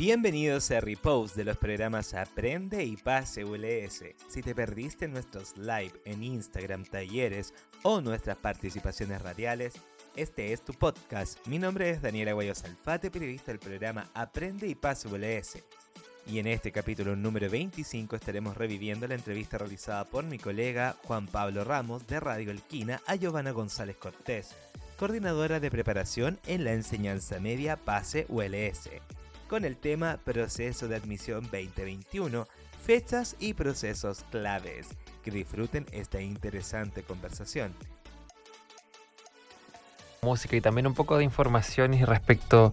Bienvenidos 0.00 0.70
a 0.70 0.80
Repost 0.80 1.36
de 1.36 1.44
los 1.44 1.58
programas 1.58 2.14
Aprende 2.14 2.82
y 2.82 2.96
Pase 2.96 3.44
ULS. 3.44 4.02
Si 4.30 4.40
te 4.40 4.54
perdiste 4.54 5.06
nuestros 5.08 5.54
live 5.58 5.92
en 6.06 6.22
Instagram, 6.22 6.86
talleres 6.86 7.52
o 7.82 8.00
nuestras 8.00 8.38
participaciones 8.38 9.20
radiales, 9.20 9.74
este 10.16 10.54
es 10.54 10.64
tu 10.64 10.72
podcast. 10.72 11.46
Mi 11.46 11.58
nombre 11.58 11.90
es 11.90 12.00
Daniela 12.00 12.32
Guayos 12.32 12.64
Alfate, 12.64 13.10
periodista 13.10 13.52
del 13.52 13.58
programa 13.58 14.08
Aprende 14.14 14.66
y 14.68 14.74
Pase 14.74 15.06
ULS. 15.06 15.62
Y 16.26 16.38
en 16.38 16.46
este 16.46 16.72
capítulo 16.72 17.14
número 17.14 17.50
25 17.50 18.16
estaremos 18.16 18.56
reviviendo 18.56 19.06
la 19.06 19.16
entrevista 19.16 19.58
realizada 19.58 20.06
por 20.06 20.24
mi 20.24 20.38
colega 20.38 20.96
Juan 21.04 21.26
Pablo 21.26 21.62
Ramos 21.62 22.06
de 22.06 22.20
Radio 22.20 22.52
Elquina 22.52 23.02
a 23.06 23.16
Giovanna 23.16 23.50
González 23.50 23.96
Cortés, 23.96 24.56
coordinadora 24.98 25.60
de 25.60 25.70
preparación 25.70 26.40
en 26.46 26.64
la 26.64 26.72
enseñanza 26.72 27.38
media 27.38 27.76
Pase 27.76 28.24
ULS 28.30 28.88
con 29.50 29.64
el 29.64 29.76
tema 29.76 30.16
Proceso 30.24 30.86
de 30.86 30.94
Admisión 30.94 31.42
2021, 31.42 32.46
fechas 32.86 33.34
y 33.40 33.54
procesos 33.54 34.24
claves. 34.30 34.86
Que 35.24 35.32
disfruten 35.32 35.86
esta 35.90 36.20
interesante 36.22 37.02
conversación 37.02 37.74
música 40.22 40.54
y 40.54 40.60
también 40.60 40.86
un 40.86 40.92
poco 40.92 41.16
de 41.16 41.24
información 41.24 41.94
y 41.94 42.04
respecto 42.04 42.72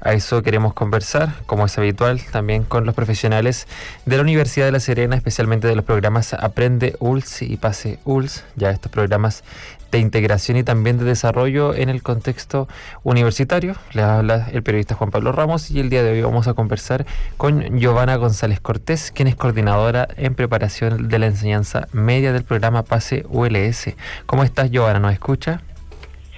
a 0.00 0.12
eso 0.12 0.42
queremos 0.44 0.74
conversar, 0.74 1.30
como 1.46 1.66
es 1.66 1.76
habitual, 1.76 2.20
también 2.30 2.62
con 2.62 2.86
los 2.86 2.94
profesionales 2.94 3.66
de 4.06 4.16
la 4.16 4.22
Universidad 4.22 4.66
de 4.66 4.72
La 4.72 4.78
Serena, 4.78 5.16
especialmente 5.16 5.66
de 5.66 5.74
los 5.74 5.84
programas 5.84 6.34
Aprende 6.34 6.94
ULS 7.00 7.42
y 7.42 7.56
Pase 7.56 7.98
ULS, 8.04 8.44
ya 8.54 8.70
estos 8.70 8.92
programas 8.92 9.42
de 9.90 9.98
integración 9.98 10.56
y 10.56 10.62
también 10.62 10.98
de 10.98 11.04
desarrollo 11.04 11.74
en 11.74 11.88
el 11.88 12.00
contexto 12.00 12.68
universitario. 13.02 13.74
Le 13.92 14.02
habla 14.02 14.48
el 14.52 14.62
periodista 14.62 14.94
Juan 14.94 15.10
Pablo 15.10 15.32
Ramos 15.32 15.72
y 15.72 15.80
el 15.80 15.90
día 15.90 16.04
de 16.04 16.12
hoy 16.12 16.22
vamos 16.22 16.46
a 16.46 16.54
conversar 16.54 17.06
con 17.36 17.76
Giovanna 17.80 18.14
González 18.16 18.60
Cortés, 18.60 19.10
quien 19.10 19.26
es 19.26 19.34
coordinadora 19.34 20.06
en 20.16 20.36
preparación 20.36 21.08
de 21.08 21.18
la 21.18 21.26
enseñanza 21.26 21.88
media 21.92 22.32
del 22.32 22.44
programa 22.44 22.84
Pase 22.84 23.26
ULS. 23.30 23.94
¿Cómo 24.26 24.44
estás, 24.44 24.70
Giovanna? 24.70 25.00
¿Nos 25.00 25.12
escucha? 25.12 25.60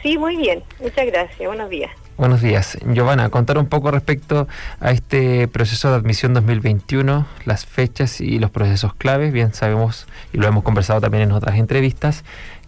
Sí, 0.07 0.19
muy 0.19 0.37
bien. 0.37 0.63
Muchas 0.81 1.05
gracias. 1.07 1.37
Buenos 1.49 1.69
días. 1.69 1.91
Buenos 2.17 2.41
días. 2.41 2.79
Giovanna, 2.87 3.29
contar 3.29 3.59
un 3.59 3.67
poco 3.67 3.91
respecto 3.91 4.47
a 4.79 4.93
este 4.93 5.49
proceso 5.49 5.91
de 5.91 5.97
admisión 5.97 6.33
2021, 6.33 7.27
las 7.45 7.67
fechas 7.67 8.21
y 8.21 8.39
los 8.39 8.53
procesos 8.53 8.95
claves. 8.95 9.33
Bien 9.33 9.53
sabemos, 9.53 10.07
y 10.33 10.37
lo 10.37 10.47
hemos 10.47 10.63
conversado 10.63 11.01
también 11.01 11.25
en 11.25 11.33
otras 11.33 11.57
entrevistas, 11.57 12.23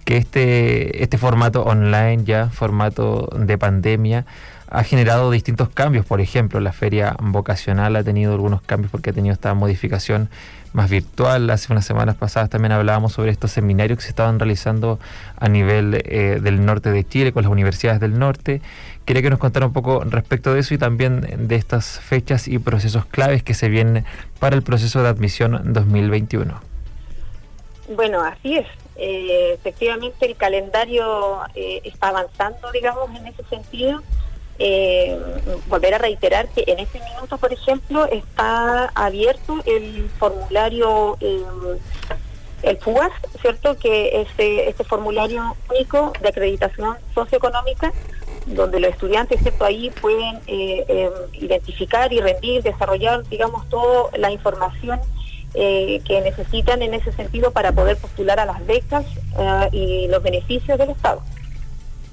que 0.05 0.17
este, 0.17 1.05
este 1.05 1.17
formato 1.17 1.62
online 1.62 2.25
ya, 2.25 2.48
formato 2.50 3.28
de 3.33 3.56
pandemia, 3.56 4.27
ha 4.70 4.84
generado 4.84 5.30
distintos 5.30 5.69
cambios. 5.69 6.05
Por 6.05 6.20
ejemplo, 6.20 6.61
la 6.61 6.72
feria 6.72 7.16
vocacional 7.20 7.97
ha 7.97 8.05
tenido 8.05 8.33
algunos 8.33 8.62
cambios 8.62 8.91
porque 8.91 9.11
ha 9.11 9.12
tenido 9.12 9.33
esta 9.33 9.55
modificación 9.55 10.28
más 10.72 10.91
virtual. 10.91 11.48
Hace 11.50 11.72
unas 11.72 11.86
semanas 11.86 12.16
pasadas 12.16 12.50
también 12.50 12.72
hablábamos 12.72 13.12
sobre 13.12 13.30
estos 13.30 13.52
seminarios 13.52 13.98
que 13.98 14.05
se 14.05 14.11
estaban 14.11 14.39
realizando 14.39 14.98
a 15.36 15.48
nivel 15.48 16.02
eh, 16.05 16.41
del 16.42 16.64
norte 16.64 16.91
de 16.91 17.05
Chile 17.05 17.33
con 17.33 17.42
las 17.42 17.52
universidades 17.52 18.00
del 18.00 18.19
norte. 18.19 18.61
Quería 19.05 19.22
que 19.22 19.30
nos 19.30 19.39
contara 19.39 19.66
un 19.66 19.72
poco 19.72 20.05
respecto 20.05 20.52
de 20.52 20.61
eso 20.61 20.74
y 20.74 20.78
también 20.78 21.48
de 21.48 21.56
estas 21.56 21.98
fechas 22.00 22.46
y 22.46 22.58
procesos 22.58 23.06
claves 23.06 23.42
que 23.42 23.55
se 23.55 23.69
vienen 23.69 24.05
para 24.39 24.55
el 24.55 24.62
proceso 24.62 25.02
de 25.02 25.08
admisión 25.08 25.72
2021. 25.72 26.61
Bueno, 27.94 28.20
así 28.22 28.58
es. 28.58 28.66
Eh, 28.96 29.55
efectivamente, 29.55 30.27
el 30.27 30.36
calendario 30.36 31.41
eh, 31.55 31.80
está 31.84 32.08
avanzando, 32.08 32.70
digamos, 32.72 33.08
en 33.16 33.28
ese 33.28 33.44
sentido 33.44 34.02
eh, 34.59 35.17
volver 35.69 35.95
a 35.95 35.98
reiterar 35.98 36.48
que 36.48 36.64
en 36.67 36.81
este 36.81 37.01
minuto, 37.01 37.39
por 37.39 37.53
ejemplo, 37.53 38.06
está 38.06 38.91
abierto 38.95 39.58
el 39.67 40.11
formulario, 40.19 41.17
eh, 41.20 41.42
el 42.63 42.77
FUAS, 42.79 43.13
¿cierto? 43.41 43.79
Que 43.79 44.20
es 44.20 44.29
este, 44.29 44.68
este 44.68 44.85
formulario 44.85 45.55
único 45.70 46.13
de 46.20 46.29
acreditación 46.29 46.97
socioeconómica, 47.14 47.92
donde 48.47 48.80
los 48.80 48.91
estudiantes, 48.91 49.41
¿cierto? 49.42 49.64
Ahí 49.64 49.91
pueden 49.91 50.41
eh, 50.48 51.11
identificar 51.35 52.13
y 52.13 52.20
rendir, 52.20 52.63
desarrollar, 52.63 53.23
digamos, 53.29 53.68
toda 53.68 54.11
la 54.18 54.33
información 54.33 55.01
eh, 55.55 56.01
que 56.05 56.20
necesitan 56.20 56.83
en 56.83 56.95
ese 56.95 57.13
sentido 57.13 57.52
para 57.52 57.73
poder 57.73 57.97
postular 57.97 58.41
a 58.41 58.45
las 58.45 58.67
becas 58.67 59.07
y 59.73 60.08
los 60.08 60.23
beneficios 60.23 60.77
del 60.79 60.91
Estado. 60.91 61.23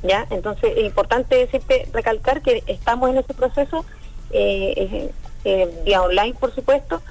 ¿Ya? 0.03 0.25
Entonces 0.29 0.73
es 0.75 0.85
importante 0.85 1.47
siempre 1.47 1.88
recalcar 1.91 2.41
que 2.41 2.63
estamos 2.67 3.09
en 3.09 3.17
ese 3.17 3.33
proceso, 3.33 3.85
eh, 4.31 5.11
eh, 5.44 5.81
vía 5.83 6.01
online 6.01 6.35
por 6.39 6.53
supuesto, 6.53 7.01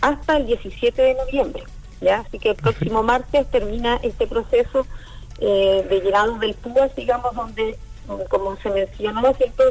hasta 0.00 0.36
el 0.36 0.46
17 0.46 1.00
de 1.00 1.14
noviembre, 1.14 1.64
¿ya? 2.00 2.20
Así 2.20 2.38
que 2.38 2.50
el 2.50 2.56
próximo 2.56 3.02
martes 3.02 3.48
termina 3.50 3.98
este 4.02 4.26
proceso 4.26 4.86
eh, 5.40 5.86
de 5.88 6.00
llegado 6.00 6.38
del 6.38 6.54
PUAS, 6.54 6.94
digamos, 6.94 7.34
donde, 7.34 7.78
como 8.28 8.56
se 8.56 8.70
mencionó, 8.70 9.32
¿cierto? 9.34 9.62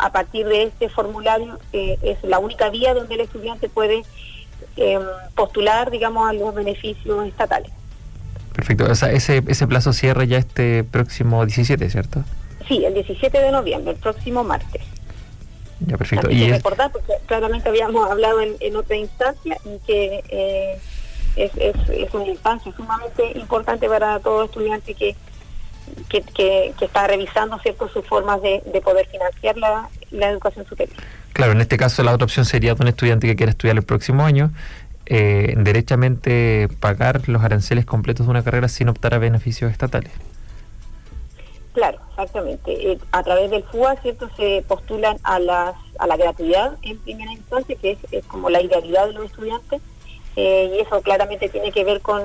a 0.00 0.12
partir 0.12 0.46
de 0.46 0.62
este 0.62 0.88
formulario 0.88 1.58
es 1.72 2.22
la 2.22 2.38
única 2.38 2.68
vía 2.70 2.94
donde 2.94 3.14
el 3.16 3.22
estudiante 3.22 3.68
puede 3.68 4.04
postular, 5.34 5.90
digamos, 5.90 6.28
a 6.28 6.32
los 6.32 6.54
beneficios 6.54 7.26
estatales. 7.26 7.72
Perfecto. 8.58 8.90
O 8.90 8.94
sea, 8.96 9.12
ese, 9.12 9.44
ese 9.46 9.68
plazo 9.68 9.92
cierra 9.92 10.24
ya 10.24 10.36
este 10.36 10.82
próximo 10.82 11.46
17, 11.46 11.90
¿cierto? 11.90 12.24
Sí, 12.66 12.84
el 12.84 12.92
17 12.92 13.40
de 13.40 13.52
noviembre, 13.52 13.92
el 13.92 13.98
próximo 13.98 14.42
martes. 14.42 14.82
Ya, 15.78 15.96
perfecto. 15.96 16.28
y 16.28 16.50
recordar, 16.50 16.90
porque 16.90 17.12
claramente 17.26 17.68
habíamos 17.68 18.10
hablado 18.10 18.40
en, 18.40 18.74
otra 18.76 18.96
instancia 18.96 19.56
y 19.64 19.78
que 19.86 20.24
eh, 20.28 20.76
es, 21.36 21.52
es, 21.56 22.12
una 22.12 22.26
instancia 22.26 22.72
sumamente 22.76 23.38
importante 23.38 23.88
para 23.88 24.18
todo 24.18 24.46
estudiante 24.46 24.92
que, 24.92 25.14
que, 26.08 26.22
que, 26.22 26.84
está 26.84 27.06
revisando 27.06 27.60
cierto 27.60 27.88
sus 27.88 28.04
formas 28.06 28.42
de, 28.42 28.60
de 28.72 28.80
poder 28.80 29.06
financiar 29.06 29.56
la, 29.56 29.88
la 30.10 30.30
educación 30.30 30.66
superior. 30.66 30.96
Claro, 31.32 31.52
en 31.52 31.60
este 31.60 31.76
caso 31.76 32.02
la 32.02 32.12
otra 32.12 32.24
opción 32.24 32.44
sería 32.44 32.74
de 32.74 32.82
un 32.82 32.88
estudiante 32.88 33.28
que 33.28 33.36
quiera 33.36 33.50
estudiar 33.50 33.76
el 33.76 33.84
próximo 33.84 34.24
año 34.24 34.50
eh, 35.10 35.54
derechamente 35.56 36.68
pagar 36.80 37.30
los 37.30 37.42
aranceles 37.42 37.86
completos 37.86 38.26
de 38.26 38.30
una 38.30 38.44
carrera 38.44 38.68
sin 38.68 38.90
optar 38.90 39.14
a 39.14 39.18
beneficios 39.18 39.72
estatales. 39.72 40.12
Claro, 41.72 41.98
exactamente. 42.10 42.92
Eh, 42.92 42.98
a 43.12 43.22
través 43.22 43.50
del 43.50 43.64
FUA, 43.64 43.96
¿cierto? 44.02 44.28
Se 44.36 44.62
postulan 44.68 45.16
a, 45.22 45.38
las, 45.38 45.76
a 45.98 46.06
la 46.06 46.18
gratuidad 46.18 46.76
en 46.82 46.98
primera 46.98 47.32
instancia, 47.32 47.74
que 47.76 47.96
es, 48.10 48.26
como 48.26 48.50
la 48.50 48.60
idealidad 48.60 49.06
de 49.06 49.14
los 49.14 49.24
estudiantes, 49.24 49.80
eh, 50.36 50.74
y 50.76 50.80
eso 50.80 51.00
claramente 51.00 51.48
tiene 51.48 51.72
que 51.72 51.84
ver 51.84 52.02
con, 52.02 52.24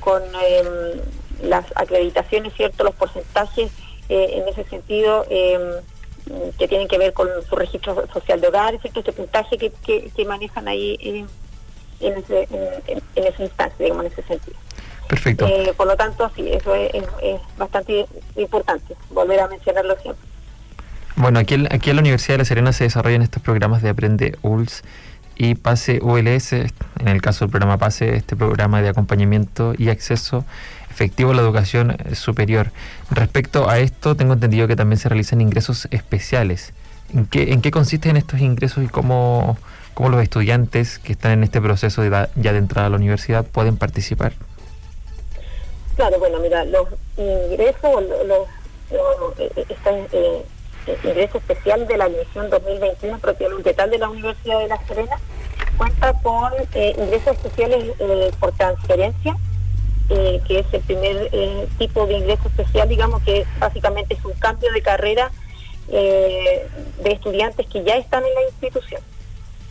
con 0.00 0.22
em, 0.22 1.00
las 1.42 1.66
acreditaciones, 1.74 2.54
¿cierto? 2.54 2.84
Los 2.84 2.94
porcentajes 2.94 3.70
en 4.08 4.48
ese 4.48 4.64
sentido 4.64 5.24
em, 5.28 5.82
que 6.58 6.68
tienen 6.68 6.88
que 6.88 6.96
ver 6.96 7.12
con 7.12 7.28
su 7.46 7.56
registro 7.56 8.06
social 8.12 8.40
de 8.40 8.48
hogar, 8.48 8.80
¿cierto? 8.80 9.00
Este 9.00 9.12
puntaje 9.12 9.58
que, 9.58 9.70
que, 9.70 10.24
manejan 10.24 10.68
ahí 10.68 11.26
en, 12.06 12.18
ese, 12.18 12.48
en, 12.86 13.02
esa 13.24 13.42
instancia, 13.42 13.76
digamos, 13.78 14.06
en 14.06 14.12
ese 14.12 14.22
sentido. 14.22 14.56
Perfecto. 15.08 15.46
Eh, 15.46 15.74
por 15.76 15.86
lo 15.86 15.96
tanto, 15.96 16.30
sí, 16.34 16.50
eso 16.50 16.74
es, 16.74 17.04
bastante 17.58 18.06
importante, 18.36 18.94
volver 19.10 19.40
a 19.40 19.48
mencionarlo 19.48 19.96
siempre. 20.00 20.26
Bueno, 21.16 21.38
aquí, 21.38 21.66
aquí 21.70 21.90
en 21.90 21.96
la 21.96 22.00
Universidad 22.00 22.34
de 22.34 22.38
La 22.38 22.44
Serena 22.44 22.72
se 22.72 22.84
desarrollan 22.84 23.22
estos 23.22 23.42
programas 23.42 23.82
de 23.82 23.90
Aprende 23.90 24.38
ULS 24.42 24.82
y 25.36 25.54
PASE 25.54 26.00
ULS, 26.02 26.52
en 26.52 27.08
el 27.08 27.20
caso 27.20 27.44
del 27.44 27.50
programa 27.50 27.78
PASE, 27.78 28.16
este 28.16 28.36
programa 28.36 28.80
de 28.80 28.88
acompañamiento 28.88 29.74
y 29.76 29.88
acceso 29.88 30.44
efectivo 30.90 31.32
a 31.32 31.34
la 31.34 31.42
educación 31.42 31.96
superior. 32.14 32.70
Respecto 33.10 33.68
a 33.68 33.78
esto, 33.78 34.14
tengo 34.14 34.34
entendido 34.34 34.68
que 34.68 34.76
también 34.76 34.98
se 34.98 35.08
realizan 35.08 35.40
ingresos 35.40 35.88
especiales. 35.90 36.74
¿En 37.14 37.26
qué, 37.26 37.52
en 37.52 37.60
qué 37.60 37.70
consisten 37.70 38.16
estos 38.16 38.40
ingresos 38.40 38.84
y 38.84 38.88
cómo, 38.88 39.58
cómo 39.94 40.08
los 40.10 40.22
estudiantes 40.22 40.98
que 40.98 41.12
están 41.12 41.32
en 41.32 41.44
este 41.44 41.60
proceso 41.60 42.02
ya 42.04 42.52
de 42.52 42.58
entrada 42.58 42.86
a 42.86 42.90
la 42.90 42.96
universidad 42.96 43.44
pueden 43.44 43.76
participar? 43.76 44.32
Claro, 45.96 46.18
bueno, 46.18 46.38
mira, 46.38 46.64
los 46.64 46.88
ingresos, 47.18 48.02
los, 48.26 48.48
eh, 49.38 49.52
eh, 49.56 50.06
eh, 50.12 50.96
ingreso 51.04 51.38
especial 51.38 51.86
de 51.86 51.96
la 51.96 52.04
admisión 52.04 52.48
2021 52.48 53.18
propiamente 53.18 53.74
tal 53.74 53.90
de 53.90 53.98
la 53.98 54.08
Universidad 54.08 54.58
de 54.58 54.68
La 54.68 54.86
Serena 54.86 55.16
cuenta 55.76 56.12
con 56.22 56.52
ingresos 56.74 57.36
especiales 57.36 57.92
por 58.40 58.52
transferencia, 58.52 59.36
que 60.08 60.58
es 60.58 60.66
el 60.72 60.80
primer 60.82 61.30
tipo 61.78 62.06
de 62.06 62.14
ingreso 62.14 62.48
especial, 62.48 62.88
digamos 62.88 63.22
que 63.22 63.46
básicamente 63.58 64.14
es 64.14 64.24
un 64.24 64.32
cambio 64.34 64.70
de 64.72 64.82
carrera 64.82 65.30
de 65.88 66.68
estudiantes 67.04 67.66
que 67.68 67.84
ya 67.84 67.96
están 67.96 68.22
en 68.24 68.34
la 68.34 68.42
institución. 68.50 69.00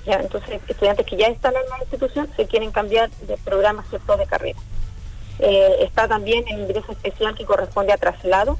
Entonces, 0.05 0.59
estudiantes 0.67 1.05
que 1.05 1.17
ya 1.17 1.27
están 1.27 1.53
en 1.55 1.69
la 1.69 1.77
institución 1.79 2.29
se 2.35 2.47
quieren 2.47 2.71
cambiar 2.71 3.09
de 3.11 3.37
programa 3.37 3.83
cierto 3.89 4.17
de 4.17 4.25
carrera. 4.25 4.59
Eh, 5.39 5.77
está 5.81 6.07
también 6.07 6.43
el 6.47 6.61
ingreso 6.61 6.91
especial 6.91 7.35
que 7.35 7.45
corresponde 7.45 7.93
a 7.93 7.97
traslado, 7.97 8.57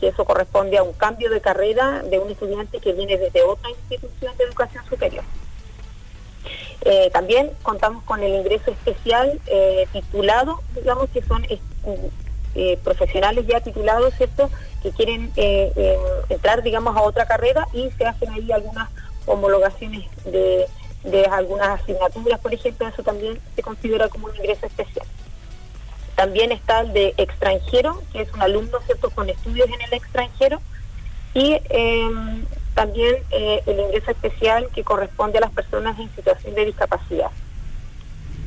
que 0.00 0.08
eso 0.08 0.24
corresponde 0.24 0.78
a 0.78 0.82
un 0.82 0.92
cambio 0.92 1.30
de 1.30 1.40
carrera 1.40 2.02
de 2.02 2.18
un 2.18 2.30
estudiante 2.30 2.80
que 2.80 2.92
viene 2.92 3.16
desde 3.16 3.42
otra 3.42 3.70
institución 3.70 4.36
de 4.36 4.44
educación 4.44 4.84
superior. 4.86 5.24
Eh, 6.82 7.10
también 7.12 7.50
contamos 7.62 8.04
con 8.04 8.22
el 8.22 8.34
ingreso 8.34 8.70
especial 8.70 9.40
eh, 9.46 9.88
titulado, 9.92 10.60
digamos 10.74 11.08
que 11.10 11.22
son 11.22 11.46
profesionales 12.82 13.46
ya 13.46 13.60
titulados, 13.60 14.14
¿cierto?, 14.14 14.48
que 14.82 14.90
quieren 14.90 15.30
entrar, 16.30 16.62
digamos, 16.62 16.96
a 16.96 17.02
otra 17.02 17.26
carrera 17.26 17.68
y 17.74 17.90
se 17.90 18.06
hacen 18.06 18.30
ahí 18.30 18.50
algunas 18.50 18.88
homologaciones 19.26 20.04
de, 20.24 20.66
de 21.04 21.24
algunas 21.26 21.80
asignaturas, 21.80 22.40
por 22.40 22.54
ejemplo, 22.54 22.88
eso 22.88 23.02
también 23.02 23.38
se 23.54 23.62
considera 23.62 24.08
como 24.08 24.26
un 24.26 24.36
ingreso 24.36 24.66
especial. 24.66 25.06
También 26.16 26.50
está 26.50 26.80
el 26.80 26.92
de 26.92 27.14
extranjero, 27.18 28.02
que 28.12 28.22
es 28.22 28.32
un 28.32 28.40
alumno 28.40 28.80
¿cierto? 28.86 29.10
con 29.10 29.28
estudios 29.28 29.68
en 29.68 29.80
el 29.82 29.92
extranjero. 29.92 30.60
Y 31.34 31.60
em, 31.68 32.46
también 32.74 33.16
eh, 33.30 33.62
el 33.66 33.80
ingreso 33.80 34.10
especial 34.10 34.68
que 34.74 34.82
corresponde 34.82 35.38
a 35.38 35.42
las 35.42 35.50
personas 35.50 35.98
en 35.98 36.14
situación 36.16 36.54
de 36.54 36.64
discapacidad. 36.64 37.30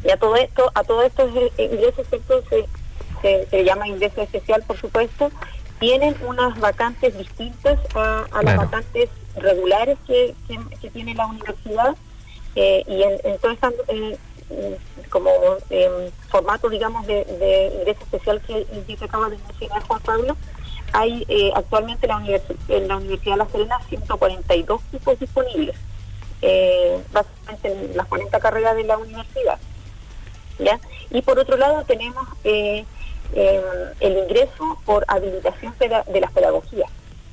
Y 0.04 0.10
a 0.10 0.18
todo 0.18 0.36
esto, 0.36 0.72
a 0.74 0.84
todo 0.84 1.04
estos 1.04 1.30
ingresos 1.58 2.08
se, 2.50 3.46
se, 3.50 3.64
llama 3.64 3.88
ingreso 3.88 4.22
especial, 4.22 4.64
por 4.66 4.78
supuesto, 4.78 5.30
tienen 5.80 6.16
unas 6.26 6.60
vacantes 6.60 7.18
distintas 7.18 7.80
a, 7.96 8.28
las 8.44 8.58
vacantes 8.58 9.10
regulares 9.36 9.98
que, 10.06 10.36
que, 10.82 10.90
tiene 10.90 11.16
la 11.16 11.28
universidad. 11.28 11.96
Eh, 12.56 12.84
y 12.88 13.04
en, 13.04 13.20
en 13.24 13.38
todo 13.40 13.52
como 15.10 15.30
eh, 15.70 16.12
formato, 16.30 16.70
digamos, 16.70 17.06
de, 17.08 17.72
ingreso 17.80 18.02
especial 18.04 18.42
que, 18.42 18.66
que 18.86 19.06
acaba 19.06 19.30
de 19.30 19.38
mencionar 19.38 19.84
Juan 19.84 20.02
Pablo, 20.02 20.38
hay 20.94 21.26
eh, 21.28 21.52
actualmente 21.56 22.08
la 22.08 22.22
en 22.68 22.88
la 22.88 22.98
Universidad 22.98 23.34
de 23.34 23.38
La 23.38 23.50
Serena 23.50 23.80
142 23.90 24.82
cupos 24.92 25.20
disponibles, 25.20 25.76
eh, 26.42 27.02
básicamente 27.12 27.68
en 27.72 27.98
las 27.98 28.08
40 28.08 28.40
carreras 28.40 28.76
de 28.76 28.84
la 28.84 28.98
universidad. 28.98 29.60
¿ya? 30.58 30.80
Y 31.12 31.22
por 31.22 31.40
otro 31.40 31.58
lado 31.58 31.84
tenemos 31.86 32.28
eh, 32.44 32.86
el 33.34 34.18
ingreso 34.18 34.78
por 34.86 35.06
habilitación 35.08 35.74
de 35.80 36.20
las 36.20 36.32
pedagogías, 36.32 36.90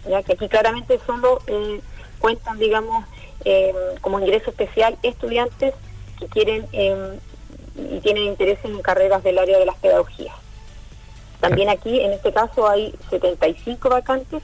ya 0.09 0.23
que 0.23 0.35
aquí 0.35 0.49
claramente 0.49 1.01
solo 1.07 1.41
cuentan, 2.19 2.59
digamos, 2.59 3.07
como 4.01 4.21
ingreso 4.21 4.51
especial 4.51 4.99
estudiantes 5.03 5.75
que 6.19 6.27
quieren 6.27 6.67
em, 6.73 7.19
y 7.77 8.01
tienen 8.01 8.25
interés 8.25 8.59
en 8.65 8.81
carreras 8.83 9.23
del 9.23 9.39
área 9.39 9.59
de 9.59 9.67
las 9.67 9.77
pedagogías. 9.77 10.35
También 11.41 11.69
aquí, 11.69 12.01
en 12.01 12.13
este 12.13 12.33
caso, 12.33 12.69
hay 12.69 12.95
75 13.11 13.89
vacantes 13.89 14.43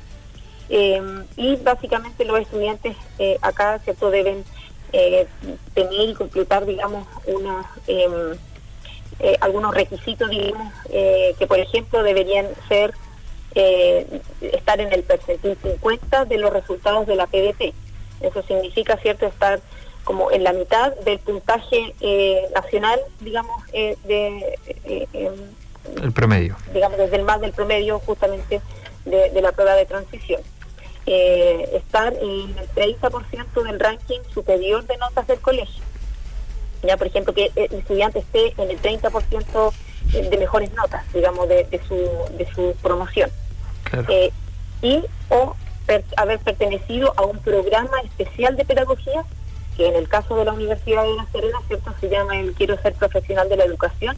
em, 0.69 1.25
y 1.37 1.57
básicamente 1.57 2.25
los 2.25 2.41
estudiantes 2.41 2.97
eh, 3.19 3.39
acá 3.43 3.79
cierto 3.81 4.11
deben 4.11 4.45
eh, 4.93 5.27
tener 5.75 6.11
y 6.11 6.15
completar, 6.15 6.67
digamos, 6.67 7.07
una, 7.27 7.71
em, 7.87 8.37
eh, 9.19 9.37
algunos 9.41 9.75
requisitos, 9.75 10.31
digamos, 10.31 10.73
que 10.91 11.47
por 11.47 11.59
ejemplo 11.59 12.03
deberían 12.03 12.47
ser 12.69 12.95
estar 13.55 14.81
en 14.81 14.93
el 14.93 15.03
percentil 15.03 15.59
50 15.63 16.25
de 16.25 16.39
los 16.39 16.53
resultados 16.53 17.07
de 17.07 17.17
la 17.17 17.27
PDP. 17.27 17.75
Eso 18.21 18.43
significa, 18.43 18.97
cierto, 18.97 19.27
estar 19.27 19.61
como 20.05 20.31
en 20.31 20.45
la 20.45 20.53
mitad 20.53 20.95
del 21.05 21.19
puntaje 21.19 21.95
eh, 22.01 22.49
nacional, 22.55 23.01
digamos, 23.21 23.63
eh, 23.73 23.97
de... 24.05 24.59
Eh, 24.85 25.07
em, 25.13 25.35
el 26.03 26.13
promedio. 26.13 26.57
Digamos, 26.73 26.99
desde 26.99 27.17
el 27.17 27.25
más 27.25 27.41
del 27.41 27.53
promedio 27.53 27.99
justamente 28.01 28.61
de, 29.05 29.43
la 29.43 29.53
prueba 29.53 29.75
de 29.75 29.85
transición. 29.85 30.41
estar 31.07 32.13
en 32.15 32.57
el 32.57 32.99
30% 33.01 33.63
del 33.65 33.81
ranking 33.81 34.21
superior 34.33 34.87
de 34.87 34.97
notas 34.99 35.27
del 35.27 35.41
colegio. 35.41 35.83
Ya, 36.83 36.97
por 36.97 37.07
ejemplo, 37.07 37.33
que 37.33 37.51
el 37.55 37.73
estudiante 37.75 38.19
esté 38.19 38.55
en 38.57 38.71
el 38.71 38.81
30% 38.81 39.73
de 40.31 40.37
mejores 40.37 40.73
notas, 40.75 41.05
digamos, 41.13 41.49
de, 41.49 41.81
su, 41.87 41.95
de 42.37 42.47
su 42.55 42.75
promoción. 42.83 43.31
y 44.83 45.05
o 45.29 45.55
haber 46.17 46.39
pertenecido 46.41 47.13
a 47.17 47.23
un 47.23 47.39
programa 47.39 48.01
especial 48.05 48.57
de 48.57 48.65
pedagogía 48.65 49.25
que 49.77 49.87
en 49.87 49.97
el 49.97 50.09
caso 50.09 50.37
de 50.37 50.45
la 50.45 50.53
Universidad 50.53 51.03
de 51.03 51.15
La 51.15 51.27
Serena, 51.33 51.59
¿cierto? 51.67 51.95
Se 52.01 52.09
llama 52.09 52.39
el 52.39 52.53
Quiero 52.55 52.81
ser 52.83 52.95
profesional 52.95 53.49
de 53.49 53.57
la 53.57 53.65
educación, 53.65 54.17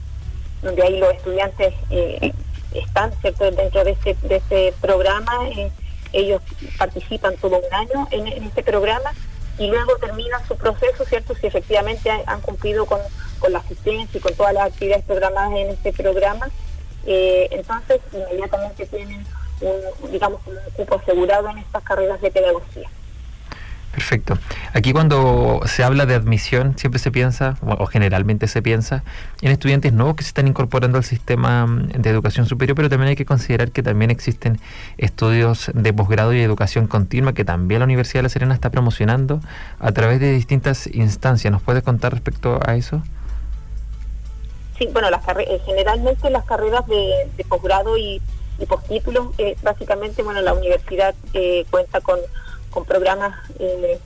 donde 0.63 0.83
ahí 0.83 0.99
los 0.99 1.15
estudiantes 1.15 1.75
eh, 1.91 2.33
están, 2.75 3.13
¿cierto? 3.21 3.51
Dentro 3.51 3.85
de 3.85 3.93
este, 3.93 4.17
de 4.23 4.37
este 4.37 4.75
programa, 4.81 5.49
eh, 5.51 5.71
ellos 6.13 6.43
participan 6.79 7.37
todo 7.37 7.59
un 7.59 7.75
año 7.75 8.09
en, 8.11 8.27
este 8.45 8.63
programa 8.63 9.13
y 9.59 9.69
luego 9.69 9.97
terminan 9.99 10.47
su 10.47 10.57
proceso, 10.57 11.05
¿cierto? 11.05 11.35
Si 11.35 11.47
efectivamente 11.47 12.11
han, 12.11 12.41
cumplido 12.41 12.87
con, 12.87 13.01
la 13.49 13.59
asistencia 13.59 14.19
y 14.19 14.21
con 14.21 14.35
todas 14.35 14.55
las 14.55 14.73
actividades 14.73 15.05
programadas 15.05 15.53
en 15.53 15.71
este 15.71 15.93
programa, 15.93 16.49
eh, 17.07 17.49
entonces 17.51 18.01
inmediatamente 18.13 18.87
tienen 18.87 19.27
un, 19.61 20.11
digamos, 20.11 20.41
un 20.47 20.57
cupo 20.75 20.97
asegurado 20.97 21.51
en 21.51 21.59
estas 21.59 21.83
carreras 21.83 22.21
de 22.21 22.31
pedagogía. 22.31 22.89
Perfecto. 23.95 24.39
Aquí 24.73 24.93
cuando 24.93 25.61
se 25.67 25.85
habla 25.85 26.05
de 26.05 26.17
admisión 26.17 26.77
siempre 26.77 26.99
se 26.99 27.13
piensa, 27.13 27.57
o 27.63 27.87
generalmente 27.87 28.49
se 28.49 28.61
piensa, 28.61 29.05
en 29.41 29.53
estudiantes 29.53 29.93
nuevos 29.93 30.17
que 30.17 30.25
se 30.25 30.29
están 30.29 30.49
incorporando 30.49 30.99
al 30.99 31.05
sistema 31.05 31.67
mm, 31.67 31.89
de 31.93 32.11
educación 32.11 32.47
superior, 32.47 32.75
pero 32.75 32.89
también 32.89 33.11
hay 33.11 33.17
que 33.17 33.25
considerar 33.25 33.71
que 33.71 33.85
también 33.85 34.11
existen 34.11 34.59
estudios 34.99 35.71
de 35.75 35.93
posgrado 35.93 36.35
y 36.35 36.41
educación 36.41 36.89
continua 36.89 37.35
que 37.35 37.45
también 37.45 37.81
la 37.81 37.85
Universidad 37.85 38.19
de 38.19 38.23
La 38.25 38.29
Serena 38.31 38.55
está 38.55 38.71
promocionando 38.71 39.41
a 39.79 39.93
través 39.93 40.19
de 40.19 40.33
distintas 40.33 40.89
instancias. 40.89 41.53
¿Nos 41.53 41.63
puedes 41.63 41.85
contar 41.85 42.13
respecto 42.13 42.59
a 42.67 42.75
eso? 42.75 43.01
Sí, 44.77 44.89
bueno, 44.93 45.09
las 45.09 45.23
eh, 45.39 45.61
generalmente 45.65 46.31
las 46.31 46.45
carreras 46.45 46.85
de, 46.89 47.45
posgrado 47.49 47.97
y, 47.97 48.21
y 48.59 48.67
postítulos, 48.67 49.29
eh, 49.39 49.57
básicamente, 49.63 50.25
bueno, 50.25 50.41
la 50.41 50.53
universidad 50.53 51.15
eh, 51.33 51.65
cuenta 51.71 52.01
con 52.01 52.19
con 52.75 52.85
programas 52.85 53.35
eh, 53.61 53.99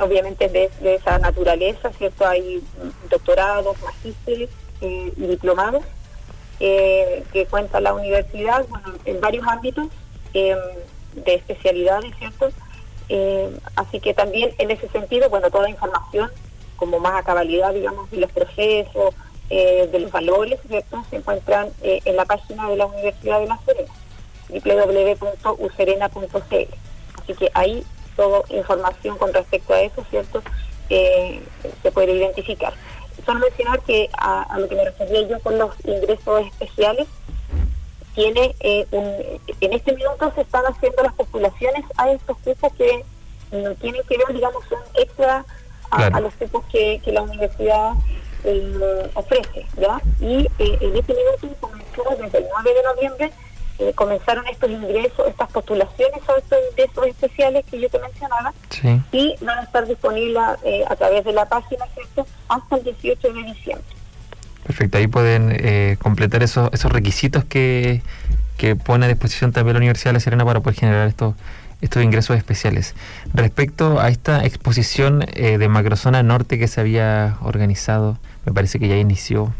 obviamente 0.00 0.48
de, 0.48 0.70
esa 0.94 1.18
naturaleza, 1.18 1.92
¿cierto? 1.92 2.26
Hay 2.26 2.62
doctorados, 3.10 3.76
magísteres 3.82 4.48
eh, 4.80 5.12
y 5.14 5.26
diplomados 5.26 5.84
eh, 6.58 7.22
que 7.32 7.44
cuenta 7.46 7.80
la 7.80 7.92
universidad, 7.92 8.66
bueno, 8.68 8.94
en 9.04 9.20
varios 9.20 9.46
ámbitos 9.46 9.88
de 10.32 11.34
especialidades, 11.34 12.16
¿cierto? 12.18 12.48
así 13.76 14.00
que 14.00 14.12
también 14.12 14.54
en 14.58 14.70
ese 14.70 14.86
sentido, 14.88 15.30
bueno, 15.30 15.50
toda 15.50 15.68
información 15.68 16.30
como 16.76 17.00
más 17.00 17.14
a 17.14 17.24
cabalidad, 17.24 17.72
digamos, 17.72 18.10
de 18.10 18.18
los 18.18 18.30
procesos, 18.30 19.14
de 19.48 19.98
los 19.98 20.12
valores, 20.12 20.60
¿cierto? 20.68 21.04
Se 21.10 21.16
encuentran 21.16 21.70
en 21.82 22.16
la 22.16 22.26
página 22.26 22.68
de 22.68 22.76
la 22.76 22.86
Universidad 22.86 23.40
de 23.40 23.46
La 23.46 23.58
Serena, 23.64 23.92
www.userena.cl. 24.50 26.74
Así 27.22 27.34
que 27.34 27.50
ahí 27.54 27.84
información 28.48 29.16
con 29.18 29.32
respecto 29.32 29.74
a 29.74 29.80
eso, 29.80 30.04
¿cierto? 30.10 30.42
Eh, 30.90 31.42
se 31.82 31.92
puede 31.92 32.12
identificar. 32.12 32.72
Solo 33.24 33.40
mencionar 33.40 33.80
que 33.80 34.08
a, 34.16 34.56
lo 34.58 34.68
que 34.68 34.74
me 34.76 34.84
refería 34.84 35.28
yo 35.28 35.40
con 35.40 35.58
los 35.58 35.74
ingresos 35.84 36.46
especiales, 36.46 37.06
tiene 38.14 38.54
eh, 38.60 38.86
un, 38.90 39.04
en 39.60 39.72
este 39.72 39.92
minuto 39.92 40.32
se 40.34 40.40
están 40.40 40.64
haciendo 40.64 41.02
las 41.02 41.14
postulaciones 41.14 41.84
a 41.96 42.10
estos 42.10 42.36
cupos 42.38 42.72
que 42.72 43.04
no 43.52 43.74
tienen 43.76 44.02
que 44.08 44.18
ver, 44.18 44.34
digamos, 44.34 44.64
un 44.72 45.00
extra 45.00 45.44
a, 45.90 46.20
los 46.20 46.34
cupos 46.34 46.64
que, 46.72 47.00
la 47.06 47.22
universidad 47.22 47.92
eh, 48.44 49.10
ofrece, 49.14 49.66
¿ya? 49.78 50.00
Y 50.20 50.48
en 50.58 50.96
este 50.96 51.14
minuto 51.14 51.56
comenzó 51.60 52.02
desde 52.22 52.38
el 52.38 52.46
9 52.50 52.74
de 52.74 52.82
noviembre 52.82 53.32
eh, 53.80 53.92
comenzaron 53.94 54.44
estos 54.48 54.68
ingresos, 54.70 55.28
estas 55.28 55.48
postulaciones 55.52 56.20
a 56.28 56.36
estos 56.36 56.58
ingresos 56.72 57.06
especiales 57.06 57.64
que 57.70 57.80
yo 57.80 57.88
te 57.88 58.00
mencionaba 58.00 58.52
y 59.12 59.36
van 59.40 59.58
a 59.58 59.62
estar 59.62 59.86
disponibles 59.86 60.42
eh, 60.64 60.82
a 60.88 60.96
través 60.96 61.24
de 61.24 61.32
la 61.32 61.48
página 61.48 61.84
¿cierto? 61.94 62.26
hasta 62.48 62.76
el 62.76 62.82
18 62.82 63.32
de 63.32 63.42
diciembre. 63.44 63.86
Perfecto, 64.66 64.98
ahí 64.98 65.06
pueden 65.06 65.52
eh, 65.52 65.96
completar 66.02 66.42
esos, 66.42 66.70
esos 66.72 66.90
requisitos 66.90 67.44
que, 67.44 68.02
que 68.56 68.74
pone 68.74 69.06
a 69.06 69.08
disposición 69.08 69.52
también 69.52 69.74
la 69.74 69.78
Universidad 69.78 70.10
de 70.10 70.14
La 70.14 70.20
Serena 70.20 70.44
para 70.44 70.58
poder 70.58 70.76
generar 70.80 71.06
estos 71.06 71.36
estos 71.80 72.02
ingresos 72.02 72.36
especiales. 72.36 72.96
Respecto 73.32 74.00
a 74.00 74.08
esta 74.08 74.44
exposición 74.44 75.20
de 75.20 75.68
Macrozona 75.68 76.24
Norte 76.24 76.58
que 76.58 76.66
se 76.66 76.80
había 76.80 77.36
organizado, 77.40 78.18
me 78.44 78.52
parece 78.52 78.80
que 78.80 78.88
ya 78.88 78.96
inició. 78.96 79.52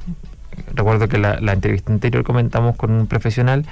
Recuerdo 0.75 1.07
que 1.07 1.19
la, 1.19 1.39
la 1.39 1.53
entrevista 1.53 1.93
anterior 1.93 2.25
comentamos 2.25 2.75
con 2.75 2.91
un 2.91 3.07
profesional 3.07 3.65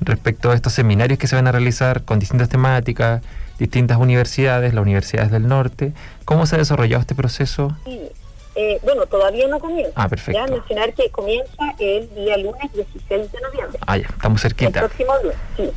respecto 0.00 0.50
a 0.50 0.54
estos 0.54 0.72
seminarios 0.72 1.18
que 1.18 1.26
se 1.26 1.36
van 1.36 1.46
a 1.46 1.52
realizar 1.52 2.02
con 2.04 2.18
distintas 2.18 2.48
temáticas, 2.48 3.22
distintas 3.58 3.98
universidades, 3.98 4.74
las 4.74 4.82
universidades 4.82 5.30
del 5.30 5.46
norte. 5.46 5.92
¿Cómo 6.24 6.46
se 6.46 6.56
ha 6.56 6.58
desarrollado 6.58 7.00
este 7.00 7.14
proceso? 7.14 7.76
Sí. 7.84 8.00
Eh, 8.56 8.80
bueno, 8.82 9.06
todavía 9.06 9.46
no 9.46 9.60
comienza. 9.60 9.92
Ah, 9.94 10.08
perfecto. 10.08 10.40
Ya 10.40 10.52
mencionar 10.52 10.92
que 10.92 11.08
comienza 11.10 11.74
el 11.78 12.12
día 12.14 12.36
lunes 12.38 12.72
16 12.72 13.32
de 13.32 13.40
noviembre. 13.40 13.78
Ah, 13.86 13.96
ya, 13.96 14.08
estamos 14.08 14.42
cerquita. 14.42 14.80
El 14.80 14.86
próximo 14.86 15.12
lunes, 15.22 15.36
sí. 15.56 15.70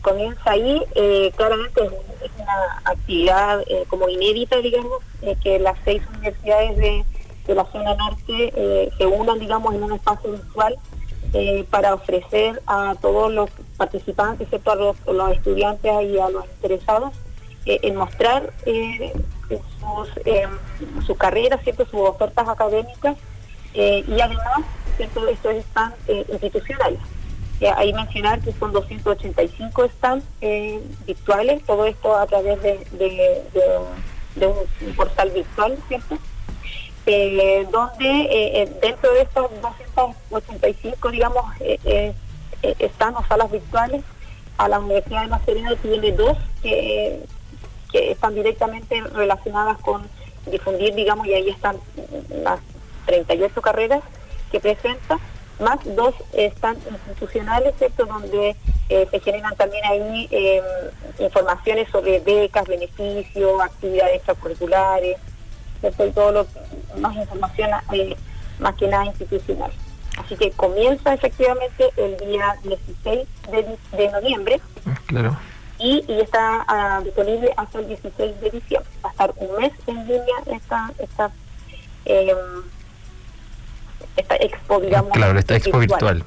comienza 0.00 0.50
ahí. 0.50 0.82
Eh, 0.94 1.30
claramente 1.36 1.82
es, 1.84 2.30
una 2.38 2.82
actividad 2.84 3.60
eh, 3.68 3.84
como 3.88 4.08
inédita, 4.08 4.56
digamos, 4.58 5.02
que 5.42 5.58
las 5.58 5.76
seis 5.84 6.02
universidades 6.14 6.76
de, 6.78 7.04
la 7.54 7.64
zona 7.72 7.94
norte 7.94 8.92
se 8.98 9.06
unan, 9.06 9.38
digamos, 9.38 9.74
en 9.74 9.82
un 9.82 9.92
espacio 9.92 10.32
virtual 10.32 10.76
para 11.70 11.94
ofrecer 11.94 12.62
a 12.66 12.94
todos 13.00 13.32
los 13.32 13.50
participantes, 13.76 14.46
excepto 14.46 14.72
a 14.72 14.76
los, 14.76 14.96
estudiantes 15.32 15.92
y 16.04 16.18
a 16.18 16.28
los 16.30 16.44
interesados, 16.46 17.12
en 17.66 17.96
mostrar 17.96 18.52
sus, 18.64 20.08
sus 21.06 21.16
carreras, 21.18 21.60
¿cierto? 21.62 21.84
sus 21.84 22.00
ofertas 22.00 22.48
académicas 22.48 23.16
y 23.74 24.20
además, 24.20 24.62
¿cierto? 24.96 25.28
estos 25.28 25.54
institucionales. 26.28 27.00
Eh, 27.60 27.72
ahí 27.76 27.92
mencionar 27.92 28.40
que 28.40 28.52
son 28.52 28.72
285 28.72 29.88
stands 29.96 30.24
eh, 30.40 30.80
virtuales, 31.06 31.62
todo 31.64 31.86
esto 31.86 32.16
a 32.16 32.24
través 32.26 32.62
de, 32.62 34.46
un, 34.46 34.94
portal 34.94 35.30
virtual, 35.30 35.76
¿cierto? 35.88 36.18
Eh, 37.10 37.66
donde 37.72 38.68
dentro 38.82 39.12
de 39.14 39.22
estos 39.22 39.50
285, 39.62 41.10
digamos, 41.10 41.44
están 42.60 43.16
o 43.16 43.24
salas 43.26 43.50
virtuales, 43.50 44.02
a 44.58 44.68
la 44.68 44.80
Universidad 44.80 45.22
de 45.22 45.28
Macerena 45.28 45.76
tiene 45.76 46.12
dos 46.12 46.36
que, 46.62 47.24
que 47.90 48.10
están 48.10 48.34
directamente 48.34 49.00
relacionadas 49.00 49.78
con 49.78 50.02
difundir, 50.50 50.94
digamos, 50.94 51.26
y 51.26 51.34
ahí 51.34 51.48
están 51.48 51.76
las 52.28 52.60
38 53.06 53.62
carreras 53.62 54.02
que 54.50 54.60
presenta 54.60 55.18
más 55.60 55.78
dos 55.96 56.14
están 56.32 56.76
institucionales, 56.90 57.74
¿cierto? 57.78 58.04
Donde 58.04 58.56
eh, 58.88 59.08
se 59.10 59.20
generan 59.20 59.56
también 59.56 59.84
ahí 59.86 60.28
informaciones 61.18 61.88
sobre 61.90 62.20
becas, 62.20 62.66
beneficios, 62.66 63.60
actividades 63.60 64.16
extracurriculares, 64.16 65.16
Y 65.82 66.10
todo 66.10 66.32
lo 66.32 66.46
más 67.00 67.16
información 67.16 67.70
eh, 67.92 68.16
más 68.58 68.74
que 68.74 68.88
nada 68.88 69.06
institucional. 69.06 69.70
Así 70.18 70.36
que 70.36 70.50
comienza 70.52 71.14
efectivamente 71.14 71.90
el 71.96 72.16
día 72.18 72.56
16 72.64 73.28
de, 73.96 74.10
noviembre. 74.10 74.60
Claro. 75.06 75.36
Y, 75.78 76.04
está 76.08 76.64
ah, 76.66 77.00
disponible 77.04 77.52
hasta 77.56 77.78
el 77.78 77.88
16 77.88 78.40
de 78.40 78.50
diciembre. 78.50 78.90
Va 79.04 79.10
a 79.10 79.12
estar 79.12 79.32
un 79.36 79.62
mes 79.62 79.72
en 79.86 80.06
línea 80.06 80.36
esta, 80.46 80.92
esta 80.98 81.30
eh, 82.04 82.34
esta 84.16 84.36
expo, 84.36 84.80
digamos. 84.80 85.12
Claro, 85.12 85.38
esta 85.38 85.56
expo 85.56 85.78
virtual. 85.78 86.24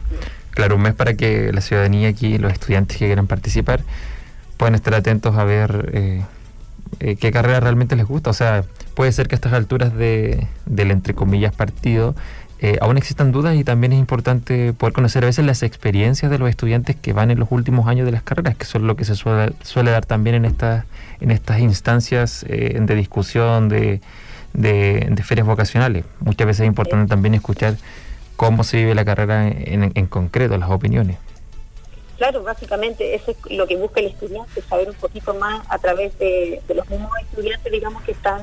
Claro, 0.52 0.76
un 0.76 0.82
mes 0.82 0.94
para 0.96 1.14
que 1.16 1.52
la 1.52 1.62
ciudadanía 1.62 2.10
aquí, 2.10 2.38
los 2.38 2.54
estudiantes 2.54 2.98
que 2.98 3.06
quieran 3.06 3.28
participar, 3.28 3.82
puedan 4.58 4.76
estar 4.76 4.94
atentos 4.94 5.36
a 5.36 5.44
ver 5.44 5.90
eh, 5.94 6.26
eh, 7.00 7.16
qué 7.16 7.32
carrera 7.32 7.60
realmente 7.60 7.96
les 7.96 8.06
gusta. 8.06 8.30
O 8.30 8.34
sea, 8.34 8.64
puede 8.96 9.12
ser 9.12 9.28
que 9.28 9.36
a 9.36 9.38
estas 9.38 9.54
alturas 9.54 9.96
de, 9.96 10.48
del, 10.66 10.92
entre 10.92 11.14
comillas, 11.14 11.54
partido, 11.54 12.16
eh, 12.60 12.78
aún 12.82 12.98
existan 12.98 13.32
dudas 13.32 13.56
y 13.56 13.64
también 13.64 13.94
es 13.94 14.00
importante 14.00 14.74
poder 14.74 14.94
conocer 14.94 15.24
a 15.24 15.28
veces 15.28 15.46
las 15.46 15.64
experiencias 15.64 16.30
de 16.30 16.38
los 16.38 16.50
estudiantes 16.50 16.96
que 16.96 17.14
van 17.14 17.32
en 17.32 17.40
los 17.40 17.52
últimos 17.52 17.88
años 17.88 18.06
de 18.06 18.12
las 18.12 18.22
carreras, 18.22 18.56
que 18.56 18.66
son 18.66 18.86
lo 18.86 18.96
que 18.96 19.06
se 19.06 19.16
suele, 19.16 19.92
dar 19.92 20.06
también 20.06 20.36
en, 20.36 20.46
estas 20.46 20.86
en 21.22 21.32
estas 21.32 21.60
instancias 21.60 22.46
de 22.48 22.96
discusión, 22.96 23.68
de 23.68 24.02
de, 24.54 25.24
ferias 25.24 25.48
vocacionales. 25.48 26.06
Muchas 26.20 26.48
veces 26.48 26.62
es 26.62 26.68
importante 26.68 27.10
también 27.10 27.34
escuchar 27.34 27.76
cómo 28.36 28.64
se 28.64 28.78
vive 28.78 28.96
la 28.96 29.06
carrera 29.06 29.48
en, 29.48 30.08
concreto, 30.08 30.58
las 30.58 30.70
opiniones. 30.70 31.18
Claro, 32.22 32.44
básicamente 32.44 33.16
eso 33.16 33.32
es 33.32 33.58
lo 33.58 33.66
que 33.66 33.76
busca 33.76 34.00
el 34.00 34.06
estudiante, 34.06 34.62
saber 34.62 34.88
un 34.88 34.96
poquito 34.96 35.34
más 35.34 35.66
a 35.70 35.80
través 35.80 36.16
de, 36.20 36.62
los 36.72 36.88
mismos 36.88 37.10
estudiantes, 37.20 37.72
digamos, 37.72 38.04
que 38.04 38.12
están 38.12 38.42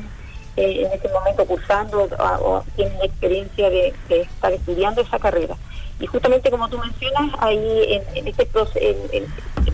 eh, 0.57 0.83
en 0.85 0.93
este 0.93 1.09
momento 1.11 1.45
cursando 1.45 2.09
o, 2.19 2.65
tienen 2.75 3.01
experiencia 3.01 3.71
de, 3.71 3.95
estar 4.09 4.53
estudiando 4.53 5.01
esa 5.01 5.21
carrera. 5.21 5.55
Y 6.01 6.09
justamente 6.09 6.51
como 6.51 6.69
tú 6.69 6.77
mencionas, 6.77 7.31
ahí 7.39 8.03
en, 8.17 8.27
este 8.27 8.49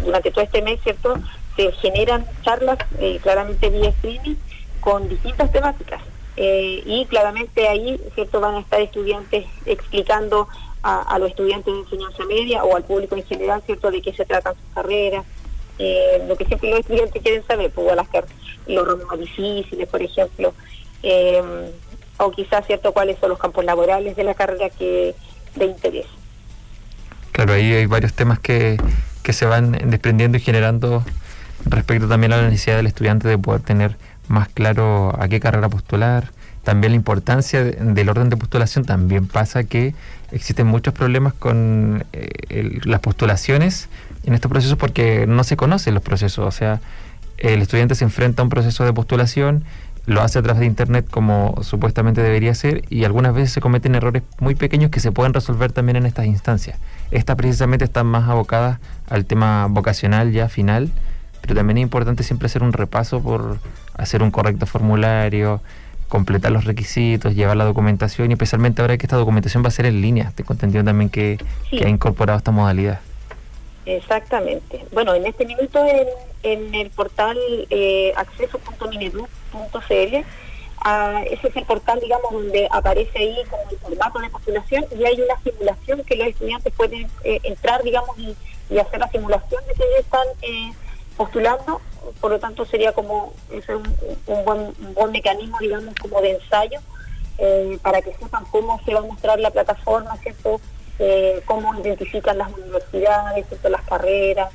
durante 0.04 0.30
todo 0.32 0.44
este 0.44 0.60
mes, 0.60 0.82
¿cierto? 0.82 1.14
Se 1.56 1.72
generan 1.72 2.26
charlas 2.42 2.76
eh, 2.98 3.18
claramente 3.22 3.70
vía 3.70 3.88
streaming 3.88 4.36
con 4.82 5.08
distintas 5.08 5.50
temáticas. 5.50 6.02
Eh, 6.36 6.82
y 6.84 7.06
claramente 7.06 7.68
ahí 7.68 8.00
cierto 8.14 8.40
van 8.40 8.56
a 8.56 8.60
estar 8.60 8.80
estudiantes 8.80 9.46
explicando 9.66 10.48
a, 10.82 11.18
los 11.18 11.30
estudiantes 11.30 11.72
de 11.72 11.80
enseñanza 11.80 12.24
media 12.26 12.62
o 12.62 12.76
al 12.76 12.84
público 12.84 13.16
en 13.16 13.24
general 13.24 13.62
cierto 13.64 13.90
de 13.90 14.02
qué 14.02 14.12
se 14.12 14.26
tratan 14.26 14.54
sus 14.54 14.74
carreras. 14.74 15.24
Eh, 15.78 16.22
lo 16.28 16.36
que 16.36 16.44
siempre 16.44 16.70
los 16.70 16.80
estudiantes 16.80 17.22
quieren 17.22 17.44
saber 17.46 17.70
pues 17.70 17.96
las 17.96 18.06
los 18.68 18.86
ramos 18.86 19.18
difíciles 19.18 19.88
por 19.88 20.00
ejemplo 20.00 20.54
eh, 21.02 21.42
o 22.18 22.30
quizás 22.30 22.64
cierto 22.64 22.92
cuáles 22.92 23.18
son 23.18 23.30
los 23.30 23.40
campos 23.40 23.64
laborales 23.64 24.14
de 24.14 24.22
la 24.22 24.34
carrera 24.34 24.70
que 24.70 25.16
de 25.56 25.64
interés 25.64 26.06
claro 27.32 27.54
ahí 27.54 27.72
hay 27.72 27.86
varios 27.86 28.12
temas 28.12 28.38
que, 28.38 28.76
que 29.24 29.32
se 29.32 29.46
van 29.46 29.72
desprendiendo 29.90 30.38
y 30.38 30.40
generando 30.40 31.04
respecto 31.64 32.06
también 32.06 32.32
a 32.32 32.36
la 32.36 32.48
necesidad 32.48 32.76
del 32.76 32.86
estudiante 32.86 33.26
de 33.26 33.36
poder 33.36 33.62
tener 33.62 33.96
más 34.28 34.48
claro 34.48 35.14
a 35.18 35.28
qué 35.28 35.40
carrera 35.40 35.68
postular. 35.68 36.30
También 36.62 36.92
la 36.92 36.96
importancia 36.96 37.62
del 37.62 38.08
orden 38.08 38.30
de 38.30 38.36
postulación. 38.36 38.84
También 38.84 39.26
pasa 39.26 39.64
que 39.64 39.94
existen 40.32 40.66
muchos 40.66 40.94
problemas 40.94 41.34
con 41.34 42.04
eh, 42.12 42.80
las 42.84 43.00
postulaciones 43.00 43.88
en 44.24 44.34
estos 44.34 44.50
procesos 44.50 44.78
porque 44.78 45.26
no 45.26 45.44
se 45.44 45.56
conocen 45.56 45.94
los 45.94 46.02
procesos. 46.02 46.46
O 46.46 46.50
sea, 46.50 46.80
el 47.38 47.60
estudiante 47.60 47.94
se 47.94 48.04
enfrenta 48.04 48.42
a 48.42 48.44
un 48.44 48.48
proceso 48.48 48.84
de 48.84 48.94
postulación, 48.94 49.64
lo 50.06 50.22
hace 50.22 50.38
a 50.38 50.42
través 50.42 50.60
de 50.60 50.66
Internet 50.66 51.06
como 51.10 51.54
supuestamente 51.62 52.22
debería 52.22 52.54
ser 52.54 52.84
y 52.88 53.04
algunas 53.04 53.34
veces 53.34 53.52
se 53.52 53.60
cometen 53.60 53.94
errores 53.94 54.22
muy 54.38 54.54
pequeños 54.54 54.90
que 54.90 55.00
se 55.00 55.12
pueden 55.12 55.34
resolver 55.34 55.72
también 55.72 55.96
en 55.96 56.06
estas 56.06 56.26
instancias. 56.26 56.78
Estas 57.10 57.36
precisamente 57.36 57.84
están 57.84 58.06
más 58.06 58.28
abocadas 58.28 58.78
al 59.08 59.26
tema 59.26 59.66
vocacional 59.68 60.32
ya 60.32 60.48
final 60.48 60.90
pero 61.44 61.56
también 61.56 61.76
es 61.76 61.82
importante 61.82 62.22
siempre 62.22 62.46
hacer 62.46 62.62
un 62.62 62.72
repaso 62.72 63.20
por 63.20 63.58
hacer 63.96 64.22
un 64.22 64.30
correcto 64.30 64.66
formulario, 64.66 65.60
completar 66.08 66.52
los 66.52 66.64
requisitos, 66.64 67.34
llevar 67.34 67.56
la 67.56 67.64
documentación 67.64 68.30
y 68.30 68.34
especialmente 68.34 68.82
ahora 68.82 68.98
que 68.98 69.06
esta 69.06 69.16
documentación 69.16 69.64
va 69.64 69.68
a 69.68 69.72
ser 69.72 69.86
en 69.86 70.00
línea. 70.00 70.32
Tengo 70.34 70.52
entendido 70.52 70.84
también 70.84 71.10
que, 71.10 71.38
ha 71.72 71.88
incorporado 71.88 72.38
esta 72.38 72.50
modalidad. 72.50 73.00
Exactamente. 73.86 74.84
Bueno, 74.92 75.14
en 75.14 75.26
este 75.26 75.44
minuto 75.44 75.84
en, 76.42 76.74
el 76.74 76.90
portal 76.90 77.36
eh, 77.70 78.12
acceso.minedu.cl, 78.16 80.24
ah, 80.84 81.22
ese 81.30 81.48
es 81.48 81.56
el 81.56 81.64
portal, 81.64 82.00
digamos, 82.00 82.32
donde 82.32 82.68
aparece 82.70 83.18
ahí 83.18 83.36
como 83.50 83.62
el 83.70 83.78
formato 83.78 84.18
de 84.20 84.30
postulación 84.30 84.86
y 84.98 85.04
hay 85.04 85.20
una 85.20 85.38
simulación 85.42 86.02
que 86.04 86.16
los 86.16 86.28
estudiantes 86.28 86.72
pueden 86.74 87.08
eh, 87.24 87.40
entrar, 87.42 87.82
digamos, 87.82 88.16
y, 88.18 88.34
hacer 88.78 88.98
la 88.98 89.08
simulación 89.08 89.62
de 89.68 89.74
que 89.74 89.84
están... 90.00 90.26
Eh, 90.42 90.72
postulando, 91.16 91.80
por 92.20 92.30
lo 92.30 92.38
tanto 92.38 92.64
sería 92.64 92.92
como 92.92 93.32
un, 94.26 94.44
buen, 94.44 94.74
buen 94.94 95.12
mecanismo, 95.12 95.58
digamos, 95.60 95.94
como 96.00 96.20
de 96.20 96.32
ensayo, 96.32 96.80
eh, 97.38 97.78
para 97.82 98.00
que 98.02 98.12
sepan 98.14 98.44
cómo 98.50 98.80
se 98.84 98.94
va 98.94 99.00
a 99.00 99.04
mostrar 99.04 99.40
la 99.40 99.50
plataforma, 99.50 100.16
¿cierto? 100.18 100.60
Eh, 100.98 101.42
cómo 101.46 101.74
identifican 101.80 102.38
las 102.38 102.52
universidades, 102.52 103.46
¿cierto? 103.48 103.68
las 103.68 103.82
carreras. 103.82 104.50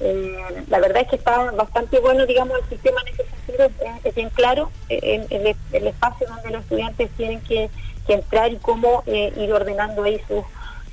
Eh, 0.00 0.64
la 0.68 0.80
verdad 0.80 1.02
es 1.02 1.08
que 1.08 1.16
está 1.16 1.50
bastante 1.52 2.00
bueno, 2.00 2.26
digamos, 2.26 2.58
el 2.58 2.68
sistema 2.68 3.00
en 3.02 3.14
ese 3.14 3.24
sentido, 3.30 3.70
es, 4.04 4.14
bien 4.14 4.30
claro 4.30 4.70
el, 4.88 5.86
espacio 5.86 6.26
donde 6.26 6.50
los 6.50 6.62
estudiantes 6.62 7.10
tienen 7.16 7.40
que, 7.42 7.70
entrar 8.06 8.52
y 8.52 8.56
cómo 8.56 9.02
ir 9.06 9.50
ordenando 9.50 10.02
ahí 10.02 10.20
sus 10.28 10.44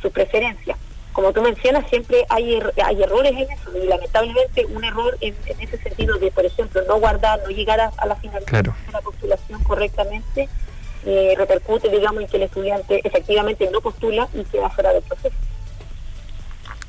su 0.01 0.09
preferencias 0.11 0.77
como 1.13 1.33
tú 1.33 1.41
mencionas, 1.41 1.89
siempre 1.89 2.25
hay, 2.29 2.55
er, 2.55 2.73
hay 2.83 3.01
errores 3.01 3.33
en 3.33 3.51
eso 3.51 3.77
y 3.77 3.87
lamentablemente 3.87 4.65
un 4.65 4.83
error 4.83 5.17
en, 5.21 5.35
ese 5.59 5.77
sentido 5.77 6.17
de, 6.17 6.31
por 6.31 6.45
ejemplo, 6.45 6.81
no 6.87 6.99
guardar, 6.99 7.39
no 7.43 7.49
llegar 7.49 7.79
a, 7.79 8.05
la 8.05 8.15
finalización 8.15 8.75
de 8.85 8.91
la 8.91 9.01
postulación 9.01 9.63
correctamente, 9.63 10.49
eh, 11.05 11.33
repercute, 11.37 11.89
digamos, 11.89 12.21
en 12.23 12.29
que 12.29 12.37
el 12.37 12.43
estudiante 12.43 13.01
efectivamente 13.03 13.69
no 13.71 13.81
postula 13.81 14.27
y 14.33 14.43
queda 14.45 14.69
fuera 14.69 14.93
del 14.93 15.03
proceso. 15.03 15.35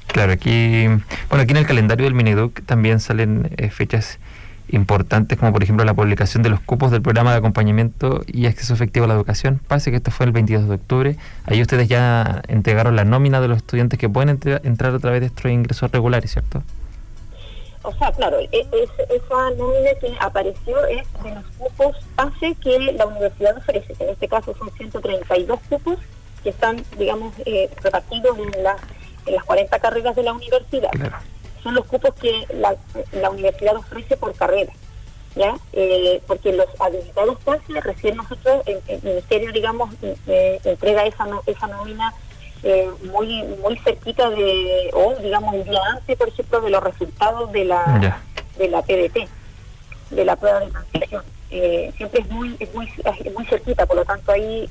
Claro, 0.06 0.32
aquí, 0.32 0.86
bueno, 0.86 1.42
aquí 1.42 1.52
en 1.52 1.56
el 1.56 1.66
calendario 1.66 2.04
del 2.04 2.14
Mineduc 2.14 2.64
también 2.66 3.00
salen 3.00 3.50
eh, 3.56 3.70
fechas 3.70 4.18
importantes 4.68 5.38
como 5.38 5.52
por 5.52 5.62
ejemplo 5.62 5.84
la 5.84 5.94
publicación 5.94 6.42
de 6.42 6.48
los 6.48 6.60
cupos 6.60 6.90
del 6.90 7.02
programa 7.02 7.32
de 7.32 7.38
acompañamiento 7.38 8.22
y 8.26 8.46
acceso 8.46 8.74
efectivo 8.74 9.04
a 9.04 9.08
la 9.08 9.14
educación. 9.14 9.60
Parece 9.66 9.90
que 9.90 9.98
esto 9.98 10.10
fue 10.10 10.26
el 10.26 10.32
22 10.32 10.68
de 10.68 10.74
octubre. 10.74 11.16
Ahí 11.44 11.60
ustedes 11.60 11.88
ya 11.88 12.42
entregaron 12.48 12.96
la 12.96 13.04
nómina 13.04 13.40
de 13.40 13.48
los 13.48 13.58
estudiantes 13.58 13.98
que 13.98 14.08
pueden 14.08 14.40
entrar 14.62 14.94
a 14.94 14.98
través 14.98 15.20
de 15.20 15.26
estos 15.26 15.50
ingresos 15.50 15.90
regulares, 15.90 16.32
¿cierto? 16.32 16.62
O 17.84 17.92
sea, 17.94 18.12
claro, 18.12 18.38
e, 18.38 18.48
esa 18.52 19.50
nómina 19.58 19.90
que 20.00 20.14
apareció 20.20 20.86
es 20.86 21.06
de 21.22 21.34
los 21.34 21.44
cupos 21.58 21.96
base 22.16 22.54
que 22.62 22.78
la 22.92 23.06
universidad 23.06 23.56
ofrece, 23.56 23.94
en 23.98 24.10
este 24.10 24.28
caso 24.28 24.54
son 24.56 24.70
132 24.70 25.60
cupos 25.68 25.98
que 26.44 26.50
están, 26.50 26.84
digamos, 26.96 27.34
eh, 27.44 27.68
repartidos 27.82 28.38
en, 28.38 28.54
en 28.54 29.34
las 29.34 29.44
40 29.44 29.78
carreras 29.80 30.14
de 30.14 30.22
la 30.22 30.32
universidad. 30.32 30.90
Son 31.62 31.74
los 31.74 31.86
cupos 31.86 32.14
que 32.14 32.46
la, 32.54 32.76
la 33.12 33.30
universidad 33.30 33.76
ofrece 33.76 34.16
por 34.16 34.34
carrera. 34.34 34.72
¿Ya? 35.34 35.56
Eh, 35.72 36.20
porque 36.26 36.52
los 36.52 36.66
habilitados 36.78 37.38
pases 37.42 37.82
recién 37.82 38.18
nosotros, 38.18 38.62
el, 38.66 39.02
ministerio, 39.02 39.50
digamos, 39.50 39.88
eh, 40.26 40.60
entrega 40.62 41.06
esa, 41.06 41.26
esa 41.46 41.68
nómina 41.68 42.12
eh, 42.62 42.90
muy 43.10 43.42
muy 43.62 43.78
cerquita 43.78 44.28
de, 44.28 44.90
o 44.92 45.14
digamos 45.22 45.54
un 45.54 45.64
día 45.64 45.80
antes, 45.90 46.18
por 46.18 46.28
ejemplo, 46.28 46.60
de 46.60 46.68
los 46.68 46.82
resultados 46.82 47.50
de 47.50 47.64
la 47.64 48.22
de 48.58 48.68
la 48.68 48.82
PDT, 48.82 49.26
de 50.10 50.24
la 50.26 50.36
prueba 50.36 50.60
de 50.60 50.70
transición. 50.70 51.24
Siempre 51.96 52.20
es 52.20 52.30
muy, 52.30 52.54
es 52.60 52.74
muy 52.74 52.86
es 53.06 53.32
muy 53.32 53.46
cerquita, 53.46 53.86
por 53.86 53.96
lo 53.96 54.04
tanto 54.04 54.32
ahí 54.32 54.68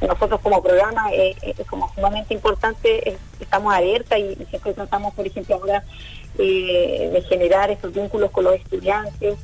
nosotros 0.00 0.40
como 0.40 0.62
programa 0.62 1.12
eh, 1.12 1.34
es 1.42 1.66
como 1.66 1.92
sumamente 1.94 2.34
importante, 2.34 3.18
estamos 3.40 3.74
alerta 3.74 4.18
y, 4.18 4.34
siempre 4.50 4.74
tratamos, 4.74 5.14
por 5.14 5.26
ejemplo, 5.26 5.56
ahora 5.56 5.84
de 6.36 7.24
generar 7.28 7.70
esos 7.70 7.92
vínculos 7.92 8.30
con 8.30 8.44
los 8.44 8.54
estudiantes, 8.54 9.36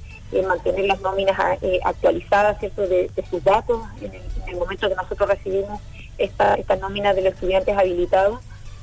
mantener 0.47 0.87
las 0.87 1.01
nóminas 1.01 1.39
actualizadas 1.85 2.59
¿cierto? 2.59 2.87
De, 2.87 3.11
sus 3.29 3.45
datos 3.45 3.83
en 4.01 4.13
el 4.47 4.57
momento 4.57 4.89
que 4.89 4.95
nosotros 4.95 5.29
recibimos 5.29 5.81
esta, 6.17 6.55
esta 6.55 6.77
nómina 6.77 7.15
de 7.15 7.23
los 7.23 7.35
estudiantes 7.35 7.77
habilitados, 7.77 8.41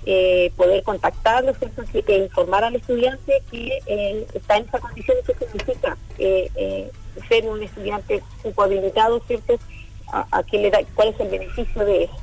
eh, 0.07 0.51
poder 0.55 0.83
contactarlos 0.83 1.57
e 2.07 2.17
informar 2.17 2.63
al 2.63 2.75
estudiante 2.75 3.41
que 3.49 3.79
eh, 3.87 4.27
está 4.35 4.57
en 4.57 4.65
esa 4.65 4.79
condición 4.79 5.17
y 5.19 5.25
qué 5.25 5.45
significa 5.45 5.97
eh, 6.19 6.91
ser 7.27 7.47
un 7.47 7.63
estudiante 7.63 8.21
habilitado, 8.55 9.19
¿cierto? 9.25 9.55
Cuál 10.95 11.09
es 11.09 11.19
el 11.19 11.27
beneficio 11.29 11.85
de 11.85 12.03
eso, 12.03 12.15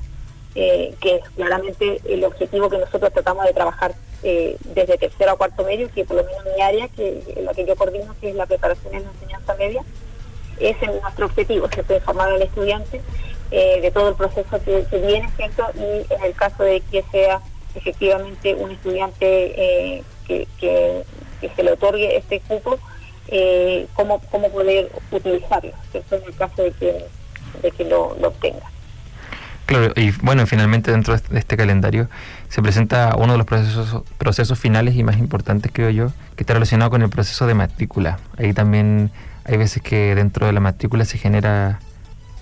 que 0.55 1.17
es 1.17 1.31
claramente 1.37 2.01
el 2.05 2.25
objetivo 2.25 2.69
que 2.69 2.79
nosotros 2.79 3.13
tratamos 3.13 3.45
de 3.47 3.53
trabajar 3.53 3.95
desde 4.23 4.99
tercero 4.99 5.33
a 5.33 5.37
cuarto 5.37 5.65
medio, 5.65 5.91
que 5.93 6.05
por 6.05 6.17
lo 6.17 6.25
menos 6.25 6.45
mi 6.55 6.63
área, 6.63 6.89
que 6.89 7.23
la 7.43 7.53
que 7.53 7.67
yo 7.67 7.77
coordino, 7.77 8.15
que 8.21 8.31
es 8.31 8.37
la 8.37 8.47
preparación 8.47 8.95
en 8.95 9.05
la 9.05 9.11
enseñanza 9.11 9.55
media, 9.55 9.83
ese 10.59 10.85
es 10.85 11.03
nuestro 11.03 11.27
objetivo, 11.27 11.69
¿cierto? 11.69 11.95
informar 11.95 12.31
al 12.31 12.43
estudiante 12.43 13.01
eh, 13.51 13.81
de 13.83 13.91
todo 13.91 14.09
el 14.09 14.15
proceso 14.15 14.61
que, 14.65 14.87
viene, 14.99 15.29
¿cierto? 15.37 15.67
Y 15.75 16.13
en 16.13 16.23
el 16.25 16.35
caso 16.35 16.63
de 16.63 16.81
que 16.91 17.05
sea 17.13 17.41
efectivamente 17.75 18.55
un 18.55 18.71
estudiante 18.71 19.27
eh, 19.27 20.03
que, 20.27 21.05
se 21.55 21.63
le 21.63 21.73
otorgue 21.73 22.17
este 22.17 22.41
cupo, 22.41 22.79
eh, 23.29 23.87
cómo, 23.95 24.23
cómo 24.31 24.49
poder 24.51 24.91
utilizarlo, 25.11 25.73
¿cierto? 25.91 26.17
En 26.17 26.25
el 26.25 26.35
caso 26.35 26.63
de 26.63 26.71
que, 26.73 27.05
de 27.61 27.71
que 27.71 27.85
lo, 27.85 28.09
obtenga. 28.09 28.71
Claro, 29.67 29.93
y 29.97 30.11
bueno, 30.23 30.47
finalmente 30.47 30.91
dentro 30.91 31.17
de 31.17 31.39
este 31.39 31.57
calendario 31.57 32.09
se 32.49 32.63
presenta 32.63 33.15
uno 33.17 33.33
de 33.33 33.39
los 33.39 33.47
procesos, 33.47 34.03
procesos 34.19 34.59
finales 34.59 34.97
y 34.97 35.03
más 35.03 35.19
importantes, 35.19 35.71
creo 35.73 35.91
yo, 35.91 36.13
que 36.37 36.43
está 36.43 36.55
relacionado 36.55 36.91
con 36.91 37.03
el 37.03 37.09
proceso 37.09 37.47
de 37.47 37.55
matrícula. 37.55 38.19
Ahí 38.37 38.53
también 38.53 39.11
hay 39.45 39.57
veces 39.57 39.83
que 39.83 40.15
dentro 40.15 40.47
de 40.47 40.53
la 40.53 40.61
matrícula 40.61 41.05
se 41.05 41.19
genera 41.19 41.79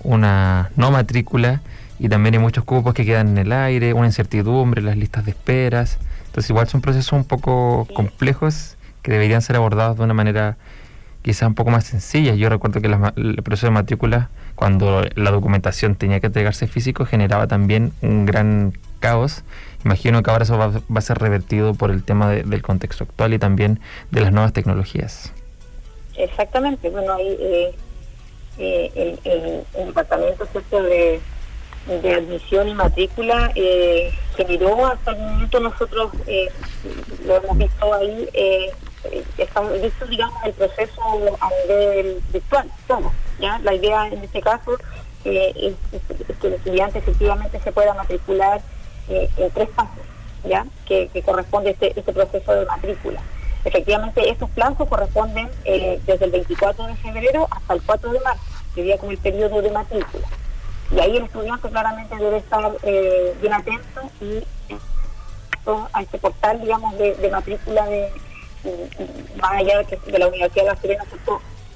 una 0.03 0.71
no 0.75 0.91
matrícula 0.91 1.61
y 1.99 2.09
también 2.09 2.33
hay 2.33 2.39
muchos 2.39 2.63
cupos 2.63 2.93
que 2.93 3.05
quedan 3.05 3.29
en 3.29 3.37
el 3.37 3.51
aire, 3.51 3.93
una 3.93 4.07
incertidumbre, 4.07 4.81
las 4.81 4.97
listas 4.97 5.23
de 5.25 5.31
esperas. 5.31 5.99
Entonces 6.25 6.49
igual 6.49 6.67
son 6.67 6.81
procesos 6.81 7.13
un 7.13 7.25
poco 7.25 7.87
complejos 7.93 8.77
que 9.01 9.11
deberían 9.11 9.41
ser 9.41 9.55
abordados 9.55 9.97
de 9.97 10.03
una 10.03 10.13
manera 10.13 10.57
quizá 11.21 11.47
un 11.47 11.55
poco 11.55 11.71
más 11.71 11.85
sencilla. 11.85 12.35
Yo 12.35 12.49
recuerdo 12.49 12.81
que 12.81 12.87
el 12.87 13.43
proceso 13.43 13.67
de 13.67 13.71
matrícula, 13.71 14.29
cuando 14.55 15.03
la 15.15 15.31
documentación 15.31 15.95
tenía 15.95 16.19
que 16.19 16.27
entregarse 16.27 16.67
físico, 16.67 17.05
generaba 17.05 17.47
también 17.47 17.93
un 18.01 18.25
gran 18.25 18.77
caos. 18.99 19.43
Imagino 19.83 20.21
que 20.23 20.31
ahora 20.31 20.43
eso 20.43 20.57
va, 20.57 20.71
a 20.95 21.01
ser 21.01 21.17
revertido 21.19 21.73
por 21.73 21.91
el 21.91 22.03
tema 22.03 22.29
del 22.29 22.61
contexto 22.61 23.03
actual 23.03 23.33
y 23.33 23.39
también 23.39 23.79
de 24.11 24.21
las 24.21 24.31
nuevas 24.31 24.53
tecnologías. 24.53 25.33
Exactamente. 26.15 26.89
Bueno, 26.89 27.13
ahí 27.13 27.37
eh, 27.39 27.75
eh, 28.57 29.17
el, 29.73 29.85
departamento 29.87 30.47
De, 30.71 31.21
admisión 32.15 32.67
y 32.67 32.73
matrícula 32.75 33.51
eh, 33.55 34.13
generó 34.35 34.85
hasta 34.85 35.11
el 35.11 35.17
momento 35.17 35.59
nosotros 35.59 36.11
eh, 36.27 36.47
lo 37.25 37.37
hemos 37.37 37.57
visto 37.57 37.93
ahí 37.93 38.29
eh, 38.33 38.71
estamos 39.37 39.81
visto 39.81 40.05
digamos 40.05 40.43
el 40.43 40.53
proceso 40.53 41.01
a 41.39 41.49
nivel 41.63 42.21
virtual 42.31 42.69
ya 43.39 43.59
la 43.59 43.73
idea 43.73 44.07
en 44.07 44.23
este 44.23 44.41
caso 44.41 44.77
es, 45.23 45.75
que 46.39 46.47
el 46.47 46.53
estudiante 46.53 46.99
efectivamente 46.99 47.59
se 47.59 47.71
pueda 47.71 47.93
matricular 47.93 48.61
en 49.09 49.51
tres 49.51 49.69
pasos 49.69 50.11
ya 50.47 50.65
que, 50.85 51.09
corresponde 51.23 51.71
este, 51.71 51.97
este 51.99 52.13
proceso 52.13 52.53
de 52.53 52.65
matrícula. 52.65 53.21
Efectivamente, 53.63 54.29
estos 54.29 54.49
plazos 54.51 54.87
corresponden 54.87 55.49
eh, 55.65 56.01
desde 56.05 56.25
el 56.25 56.31
24 56.31 56.87
de 56.87 56.95
febrero 56.95 57.47
hasta 57.51 57.73
el 57.75 57.81
4 57.83 58.11
de 58.11 58.19
marzo, 58.21 58.43
sería 58.73 58.97
como 58.97 59.11
el 59.11 59.17
periodo 59.19 59.61
de 59.61 59.69
matrícula. 59.69 60.27
Y 60.95 60.99
ahí 60.99 61.17
el 61.17 61.23
estudiante 61.23 61.69
claramente 61.69 62.15
debe 62.15 62.37
estar 62.37 62.71
eh, 62.83 63.35
bien 63.39 63.53
atento 63.53 64.01
y 64.19 64.43
a 65.93 66.01
este 66.01 66.17
portal, 66.17 66.59
digamos, 66.59 66.97
de, 66.97 67.29
matrícula 67.31 67.85
de, 67.85 68.11
más 69.37 69.51
allá 69.51 69.83
de, 69.83 70.19
la 70.19 70.27
Universidad 70.27 70.63
de 70.63 70.69
la 70.71 70.75
Serena, 70.77 71.05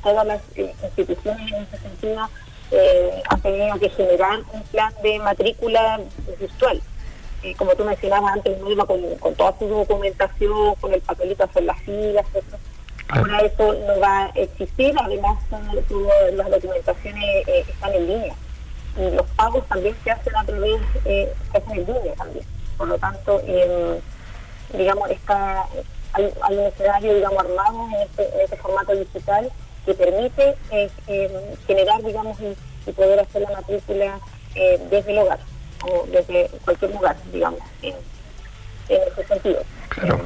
todas 0.03 0.27
las 0.27 0.41
eh, 0.55 0.73
instituciones 0.83 1.51
en 1.51 1.63
ese 1.63 1.77
sentido 1.77 2.29
han 3.29 3.41
tenido 3.41 3.79
que 3.79 3.89
generar 3.89 4.39
un 4.51 4.61
plan 4.63 4.93
de 5.01 5.19
matrícula 5.19 6.01
virtual. 6.39 6.81
Como 7.57 7.75
tú 7.75 7.85
mencionabas 7.85 8.33
antes, 8.33 8.59
mismo 8.61 8.85
con, 8.87 9.15
con, 9.17 9.35
toda 9.35 9.57
su 9.59 9.67
documentación, 9.67 10.75
con 10.75 10.93
el 10.93 11.01
papelito 11.01 11.43
hacer 11.43 11.63
las 11.63 11.79
filas, 11.81 12.25
Ahora 13.09 13.39
eso 13.41 13.73
no 13.73 13.99
va 13.99 14.25
a 14.25 14.29
existir, 14.29 14.95
además 14.97 15.37
las 16.33 16.49
documentaciones 16.49 17.47
eh, 17.47 17.65
están 17.67 17.93
en 17.93 18.07
línea. 18.07 18.35
Y 18.97 19.15
los 19.15 19.27
pagos 19.31 19.65
también 19.67 19.95
se 20.03 20.11
hacen 20.11 20.35
a 20.35 20.43
través, 20.43 20.81
eh, 21.05 21.31
se 21.51 21.57
hacen 21.57 21.71
en 21.71 21.85
línea 21.85 22.13
también. 22.15 22.45
Por 22.77 22.87
lo 22.87 22.97
tanto, 22.97 23.41
digamos, 24.73 25.09
está, 25.11 25.65
hay, 26.15 26.57
un 26.57 26.65
escenario, 26.65 27.13
digamos, 27.13 27.39
armado 27.39 27.87
en 27.87 28.01
este, 28.01 28.23
en 28.35 28.41
este 28.41 28.57
formato 28.57 28.95
digital 28.95 29.51
que 29.85 29.93
permite 29.93 30.55
eh, 30.71 30.89
generar, 31.67 32.03
digamos, 32.03 32.37
y, 32.39 32.55
poder 32.91 33.19
hacer 33.19 33.41
la 33.41 33.49
matrícula 33.49 34.19
desde 34.53 35.11
el 35.11 35.17
hogar 35.17 35.39
o 35.83 36.05
desde 36.11 36.49
cualquier 36.63 36.91
lugar, 36.91 37.15
digamos, 37.33 37.59
en, 37.81 37.95
ese 38.87 39.27
sentido. 39.27 39.63
Claro. 39.89 40.21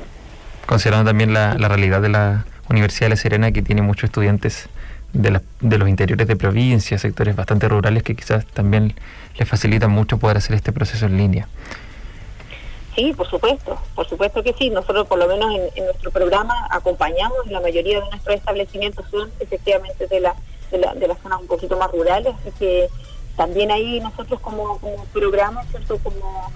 Considerando 0.65 1.10
también 1.10 1.34
la, 1.34 1.56
realidad 1.56 2.02
de 2.02 2.10
la 2.10 2.45
Universidad 2.69 3.06
de 3.06 3.10
La 3.12 3.15
Serena, 3.15 3.52
que 3.52 3.62
tiene 3.62 3.82
muchos 3.82 4.06
estudiantes 4.06 4.67
de, 5.13 5.39
de 5.62 5.78
los 5.78 5.89
interiores 5.89 6.28
de 6.28 6.36
provincia, 6.36 6.97
sectores 6.97 7.36
bastante 7.36 7.67
rurales, 7.69 8.04
que 8.04 8.15
quizás 8.15 8.45
también 8.45 8.93
les 9.38 9.47
facilita 9.47 9.88
mucho 9.88 10.17
poder 10.17 10.38
hacer 10.38 10.56
este 10.56 10.71
proceso 10.71 11.06
en 11.06 11.17
línea. 11.17 11.47
Sí, 12.99 13.13
por 13.13 13.29
supuesto, 13.29 13.77
por 13.95 14.09
supuesto 14.09 14.43
que 14.43 14.51
sí. 14.51 14.69
Nosotros 14.69 15.07
por 15.07 15.19
lo 15.19 15.25
menos 15.25 15.55
en, 15.73 15.85
nuestro 15.85 16.12
programa 16.12 16.67
acompañamos, 16.69 17.47
la 17.47 17.62
mayoría 17.62 18.01
de 18.01 18.09
nuestros 18.09 18.35
establecimientos 18.35 19.05
son 19.09 19.31
efectivamente 19.39 20.05
de 20.05 20.19
la, 20.19 20.35
de 20.69 20.79
la, 20.79 20.93
de 20.95 21.07
las 21.07 21.17
zonas 21.19 21.39
un 21.39 21.47
poquito 21.47 21.77
más 21.77 21.89
rurales, 21.91 22.35
así 22.41 22.51
que 22.59 22.89
también 23.38 23.71
ahí 23.71 24.01
nosotros 24.01 24.41
como, 24.41 24.77
programa, 25.13 25.63
¿cierto? 25.71 25.97
Como, 26.03 26.51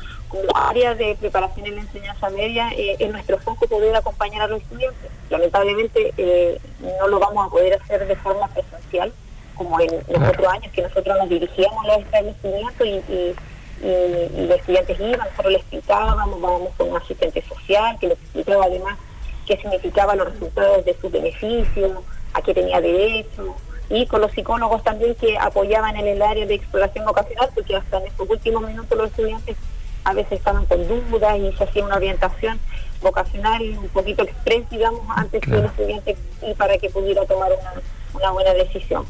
área 0.53 0.95
de 0.95 1.15
preparación 1.15 1.67
en 1.67 1.75
la 1.75 1.81
enseñanza 1.81 2.29
media, 2.31 2.71
eh, 2.75 2.97
es 2.99 3.09
nuestro 3.09 3.37
foco 3.37 3.65
poder 3.67 3.95
acompañar 3.95 4.41
a 4.41 4.47
los 4.47 4.61
estudiantes. 4.63 5.11
Lamentablemente 5.29 6.13
eh, 6.17 6.59
no 6.99 7.07
lo 7.07 7.19
vamos 7.19 7.47
a 7.47 7.49
poder 7.51 7.79
hacer 7.81 8.05
de 8.05 8.15
forma 8.17 8.49
presencial, 8.49 9.13
como 9.55 9.79
en 9.79 9.91
los 10.09 10.29
otros 10.29 10.47
años 10.47 10.73
que 10.73 10.81
nosotros 10.81 11.17
nos 11.19 11.29
dirigíamos 11.29 11.85
a 11.85 11.87
los 11.87 11.97
establecimientos 11.99 12.85
y, 12.85 13.13
y, 13.13 13.35
los 13.83 14.57
estudiantes 14.57 14.99
iban, 14.99 15.27
nosotros 15.27 15.53
les 15.53 15.61
explicábamos, 15.61 16.41
vamos 16.41 16.69
con 16.77 16.89
un 16.89 16.97
asistente 16.97 17.43
social 17.43 17.97
que 17.99 18.07
les 18.07 18.17
explicaba 18.19 18.65
además 18.65 18.97
qué 19.45 19.57
significaban 19.57 20.17
los 20.17 20.31
resultados 20.31 20.85
de 20.85 20.95
sus 20.99 21.11
beneficios, 21.11 21.91
a 22.33 22.41
qué 22.41 22.53
tenía 22.53 22.79
derecho, 22.79 23.55
y 23.89 24.07
con 24.07 24.21
los 24.21 24.31
psicólogos 24.31 24.83
también 24.83 25.15
que 25.15 25.37
apoyaban 25.37 25.97
en 25.97 26.07
el 26.07 26.21
área 26.21 26.45
de 26.45 26.55
exploración 26.55 27.05
vocacional, 27.05 27.49
porque 27.53 27.75
hasta 27.75 27.97
en 27.97 28.07
estos 28.07 28.29
últimos 28.29 28.63
minutos 28.63 28.97
los 28.97 29.09
estudiantes 29.09 29.57
a 30.05 30.13
veces 30.13 30.33
estaban 30.33 30.65
con 30.65 30.87
dudas 30.87 31.37
y 31.39 31.51
se 31.53 31.63
hacía 31.63 31.85
una 31.85 31.95
orientación 31.95 32.59
vocacional 33.01 33.61
un 33.61 33.89
poquito 33.89 34.23
express, 34.23 34.69
digamos, 34.69 35.01
antes 35.15 35.41
que 35.41 35.51
el 35.51 35.65
estudiante 35.65 36.17
y 36.41 36.53
para 36.53 36.77
que 36.77 36.89
pudiera 36.89 37.25
tomar 37.25 37.51
una, 38.13 38.31
buena 38.31 38.53
decisión. 38.53 39.05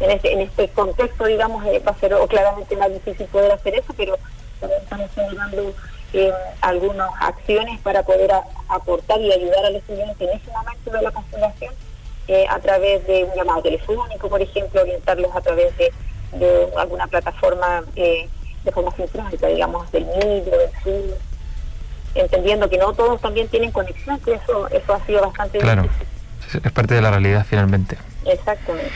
En 0.00 0.10
este, 0.10 0.32
en 0.32 0.40
este 0.42 0.68
contexto, 0.68 1.24
digamos, 1.26 1.64
eh, 1.66 1.82
va 1.86 1.92
a 1.92 1.98
ser 1.98 2.14
claramente 2.28 2.76
más 2.76 2.92
difícil 2.92 3.26
poder 3.26 3.50
hacer 3.52 3.74
eso, 3.74 3.92
pero 3.96 4.16
también 4.60 4.80
estamos 4.82 5.10
generando 5.12 5.74
eh, 6.12 6.32
algunas 6.62 7.10
acciones 7.20 7.80
para 7.80 8.02
poder 8.02 8.30
aportar 8.68 9.20
y 9.20 9.32
ayudar 9.32 9.64
al 9.66 9.76
estudiante 9.76 10.24
en 10.24 10.38
ese 10.38 10.50
momento 10.50 10.90
de 10.90 11.02
la 11.02 11.10
constelación 11.10 11.74
eh, 12.28 12.46
a 12.48 12.58
través 12.60 13.06
de 13.06 13.24
un 13.24 13.34
llamado 13.34 13.62
telefónico, 13.62 14.28
por 14.28 14.40
ejemplo, 14.40 14.80
orientarlos 14.80 15.34
a 15.34 15.40
través 15.40 15.72
de, 15.76 15.92
alguna 16.76 17.06
plataforma 17.06 17.84
eh, 17.96 18.28
de 18.64 18.72
forma 18.72 18.90
sincrónica, 18.96 19.46
digamos, 19.46 19.90
del 19.92 20.04
MIDO, 20.04 20.50
del 20.50 20.70
Zoom, 20.82 21.10
entendiendo 22.14 22.68
que 22.68 22.78
no 22.78 22.92
todos 22.92 23.20
también 23.20 23.48
tienen 23.48 23.70
conexión, 23.70 24.18
que 24.20 24.34
eso, 24.34 24.68
eso 24.68 24.94
ha 24.94 25.06
sido 25.06 25.22
bastante 25.22 25.58
claro. 25.58 25.86
Es 26.52 26.72
parte 26.72 26.94
de 26.94 27.02
la 27.02 27.10
realidad 27.10 27.46
finalmente. 27.48 27.98
Exactamente. 28.28 28.92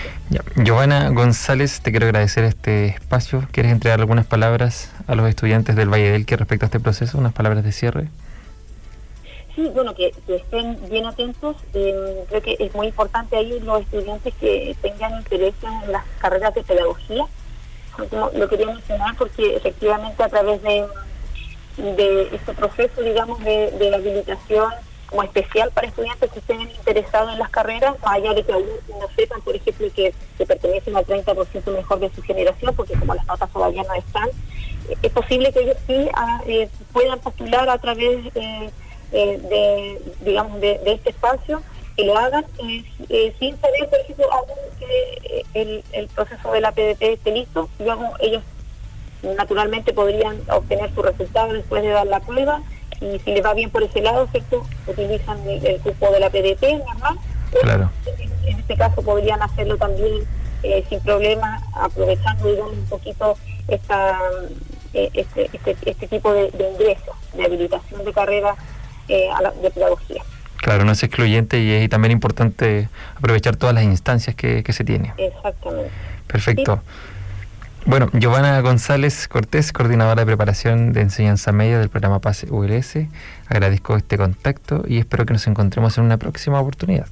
Giovanna 0.57 1.09
González, 1.09 1.81
te 1.81 1.91
quiero 1.91 2.07
agradecer 2.07 2.45
este 2.45 2.87
espacio. 2.87 3.47
¿Quieres 3.51 3.73
entregar 3.73 4.01
algunas 4.01 4.27
palabras 4.27 4.93
a 5.07 5.15
los 5.15 5.29
estudiantes 5.29 5.75
del 5.75 5.89
Valle 5.89 6.11
del 6.11 6.27
que 6.27 6.37
respecto 6.37 6.67
a 6.67 6.69
este 6.69 6.81
proceso? 6.81 7.19
Unas 7.19 7.33
palabras 7.33 7.65
de 7.65 7.73
cierre. 7.73 8.09
Sí, 9.55 9.71
bueno, 9.75 9.95
que, 9.95 10.13
estén 10.29 10.79
bien 10.91 11.07
atentos. 11.07 11.57
Eh, 11.75 12.25
creo 12.29 12.43
que 12.43 12.57
es 12.59 12.75
muy 12.75 12.89
importante 12.89 13.37
ahí 13.37 13.59
los 13.61 13.83
estudiantes 13.83 14.35
que 14.41 14.77
tengan 14.83 15.19
interés 15.19 15.55
en 15.63 15.93
las 15.93 16.05
carreras 16.19 16.55
de 16.55 16.63
pedagogía. 16.63 17.25
Lo 18.35 18.49
quería 18.49 18.67
mencionar 18.67 19.15
porque 19.17 19.57
efectivamente 19.57 20.23
a 20.23 20.29
través 20.29 20.63
de, 20.63 20.87
de 21.77 22.35
este 22.35 22.55
proceso, 22.55 23.03
digamos, 23.03 23.43
de, 23.45 23.71
de 23.73 23.91
la 23.91 23.99
habilitación 23.99 24.73
como 25.13 25.25
especial 25.25 25.71
para 25.73 25.87
estudiantes 25.89 26.31
que 26.33 26.39
estén 26.39 26.63
interesados 26.63 27.35
en 27.35 27.39
las 27.39 27.51
carreras, 27.51 28.01
más 28.01 28.15
allá 28.15 28.33
de 28.33 28.43
que 28.43 28.53
algunos 28.53 28.89
no 28.89 29.07
sepan, 29.15 29.43
por 29.43 29.55
ejemplo, 29.55 29.87
que, 29.95 30.15
que 30.39 30.47
pertenecen 30.47 30.97
al 30.97 31.05
30% 31.05 31.71
mejor 31.71 32.01
de 32.01 32.11
su 32.15 32.23
generación, 32.23 32.75
porque 32.75 32.95
como 32.95 33.15
las 33.15 33.27
notas 33.27 33.53
todavía 33.53 33.83
no 33.83 33.93
están, 33.93 34.31
es 35.03 35.13
posible 35.13 35.53
que 35.53 35.61
ellos 35.61 35.77
sí 35.87 36.09
ah, 36.15 36.41
eh, 36.47 36.69
puedan 36.95 37.19
postular 37.21 37.69
a 37.69 37.77
través 37.77 38.21
eh, 38.35 38.71
eh, 39.13 39.39
de, 39.39 40.03
digamos, 40.23 40.59
de, 40.63 40.81
este 40.87 41.11
espacio 41.11 41.63
y 41.97 42.05
lo 42.05 42.17
hagan 42.17 42.47
sin 42.59 43.61
saber, 43.61 43.91
por 43.91 44.01
ejemplo, 44.01 44.33
aún 44.33 44.49
que 44.79 45.45
el, 45.53 45.85
el, 45.93 46.09
proceso 46.09 46.53
de 46.53 46.63
la 46.63 46.73
PDP 46.73 47.03
esté 47.03 47.33
listo. 47.33 47.69
Luego 47.79 48.15
ellos 48.21 48.43
naturalmente 49.23 49.93
podrían 49.93 50.41
obtener 50.49 50.93
su 50.95 51.03
resultado 51.03 51.53
después 51.53 51.83
de 51.83 51.91
dar 51.91 52.07
la 52.07 52.21
prueba 52.21 52.63
y 53.03 53.19
si 53.19 53.33
les 53.33 53.45
va 53.45 53.55
bien 53.55 53.71
por 53.71 53.83
ese 53.83 54.01
lado, 54.01 54.29
¿cierto? 54.31 54.65
Utilizan 54.87 55.39
el, 55.49 55.81
cupo 55.81 56.11
de 56.11 56.21
la 56.21 56.31
PDT 56.31 56.85
normal. 56.87 57.19
Claro. 57.63 57.91
En 58.45 58.59
este 58.59 58.77
caso 58.77 59.03
podrían 59.03 59.43
hacerlo 59.43 59.77
también 59.77 60.25
eh, 60.63 60.85
sin 60.89 61.01
problema, 61.01 61.61
aprovechando, 61.75 62.49
digamos, 62.49 62.73
un 62.73 62.87
poquito 62.87 63.37
esta, 63.69 64.19
eh, 64.95 65.11
este, 65.13 65.51
este, 65.53 65.77
este, 65.85 66.07
tipo 66.07 66.33
de, 66.33 66.51
de 66.53 66.71
ingresos, 66.71 67.17
de 67.35 67.45
habilitación 67.45 68.05
de 68.05 68.13
carrera 68.13 68.55
eh, 69.09 69.29
a 69.31 69.43
la, 69.43 69.51
de 69.51 69.71
pedagogía. 69.71 70.23
Claro, 70.59 70.85
no 70.85 70.93
es 70.93 71.03
excluyente 71.03 71.59
y 71.59 71.73
es 71.73 71.91
también 71.91 72.13
importante 72.13 72.89
aprovechar 73.17 73.57
todas 73.57 73.75
las 73.75 73.85
instancias 73.85 74.37
que, 74.37 74.63
que 74.63 74.73
se 74.73 74.85
tiene. 74.85 75.13
Exactamente. 75.17 75.91
Perfecto. 76.29 76.81
Bueno, 77.85 78.09
Giovanna 78.13 78.61
González 78.61 79.27
Cortés, 79.27 79.73
coordinadora 79.73 80.23
de 80.23 80.27
preparación 80.27 80.93
de 80.93 81.01
enseñanza 81.01 81.51
media 81.51 81.81
del 81.81 81.89
programa 81.89 82.21
PASE 82.21 82.49
ULS, 82.49 83.09
agradezco 83.49 83.97
este 83.97 84.17
contacto 84.17 84.85
y 84.87 84.99
espero 84.99 85.27
que 85.27 85.33
nos 85.33 85.49
encontremos 85.49 85.99
en 85.99 86.05
una 86.05 86.17
próxima 86.17 86.61
oportunidad. 86.61 87.09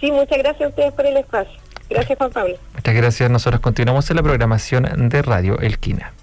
Sí, 0.00 0.10
muchas 0.10 0.38
gracias 0.38 0.62
a 0.62 0.68
ustedes 0.68 0.94
por 0.94 1.04
el 1.04 1.18
espacio. 1.18 1.52
Gracias, 1.90 2.16
Juan 2.16 2.30
Pablo. 2.30 2.56
Muchas 2.74 2.94
gracias. 2.94 3.30
Nosotros 3.30 3.60
continuamos 3.60 4.08
en 4.10 4.16
la 4.16 4.22
programación 4.22 5.10
de 5.10 5.20
Radio 5.22 5.60
Elquina. 5.60 6.14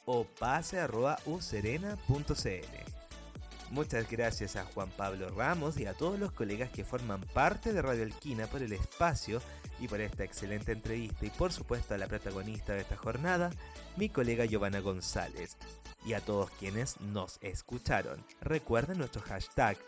o 0.05 0.25
pase.userena.cl. 0.25 2.95
Muchas 3.71 4.11
gracias 4.11 4.57
a 4.57 4.67
Juan 4.67 4.90
Pablo 4.90 5.31
Ramos 5.31 5.79
y 5.79 5.87
a 5.87 5.95
todos 5.95 6.19
los 6.19 6.33
colegas 6.33 6.69
que 6.71 6.85
forman 6.85 7.23
parte 7.33 7.73
de 7.73 7.81
Radio 7.81 8.03
Alquina 8.03 8.47
por 8.47 8.62
el 8.62 8.75
espacio 8.75 9.40
y 9.81 9.89
por 9.89 10.01
esta 10.01 10.25
excelente 10.25 10.73
entrevista 10.73 11.27
y 11.27 11.31
por 11.31 11.53
supuesto 11.53 11.95
a 11.95 11.99
la 11.99 12.07
protagonista 12.07 12.75
de 12.75 12.81
esta 12.81 12.97
jornada, 12.97 13.51
mi 13.97 14.09
colega 14.09 14.45
Giovanna 14.45 14.81
González. 14.81 15.57
Y 16.05 16.13
a 16.13 16.21
todos 16.21 16.51
quienes 16.51 17.01
nos 17.01 17.39
escucharon. 17.41 18.23
Recuerden 18.41 18.99
nuestro 18.99 19.23
hashtag. 19.23 19.79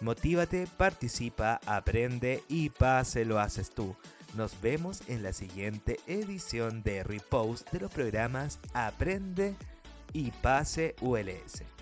Motívate, 0.00 0.68
participa, 0.76 1.60
aprende 1.66 2.42
y 2.48 2.70
pase 2.70 3.24
lo 3.24 3.40
haces 3.40 3.70
tú. 3.70 3.96
Nos 4.36 4.60
vemos 4.60 5.02
en 5.08 5.22
la 5.22 5.32
siguiente 5.32 5.98
edición 6.06 6.82
de 6.82 7.04
Repost 7.04 7.70
de 7.70 7.80
los 7.80 7.90
programas 7.90 8.58
Aprende 8.72 9.54
y 10.12 10.30
Pase 10.30 10.96
ULS. 11.00 11.73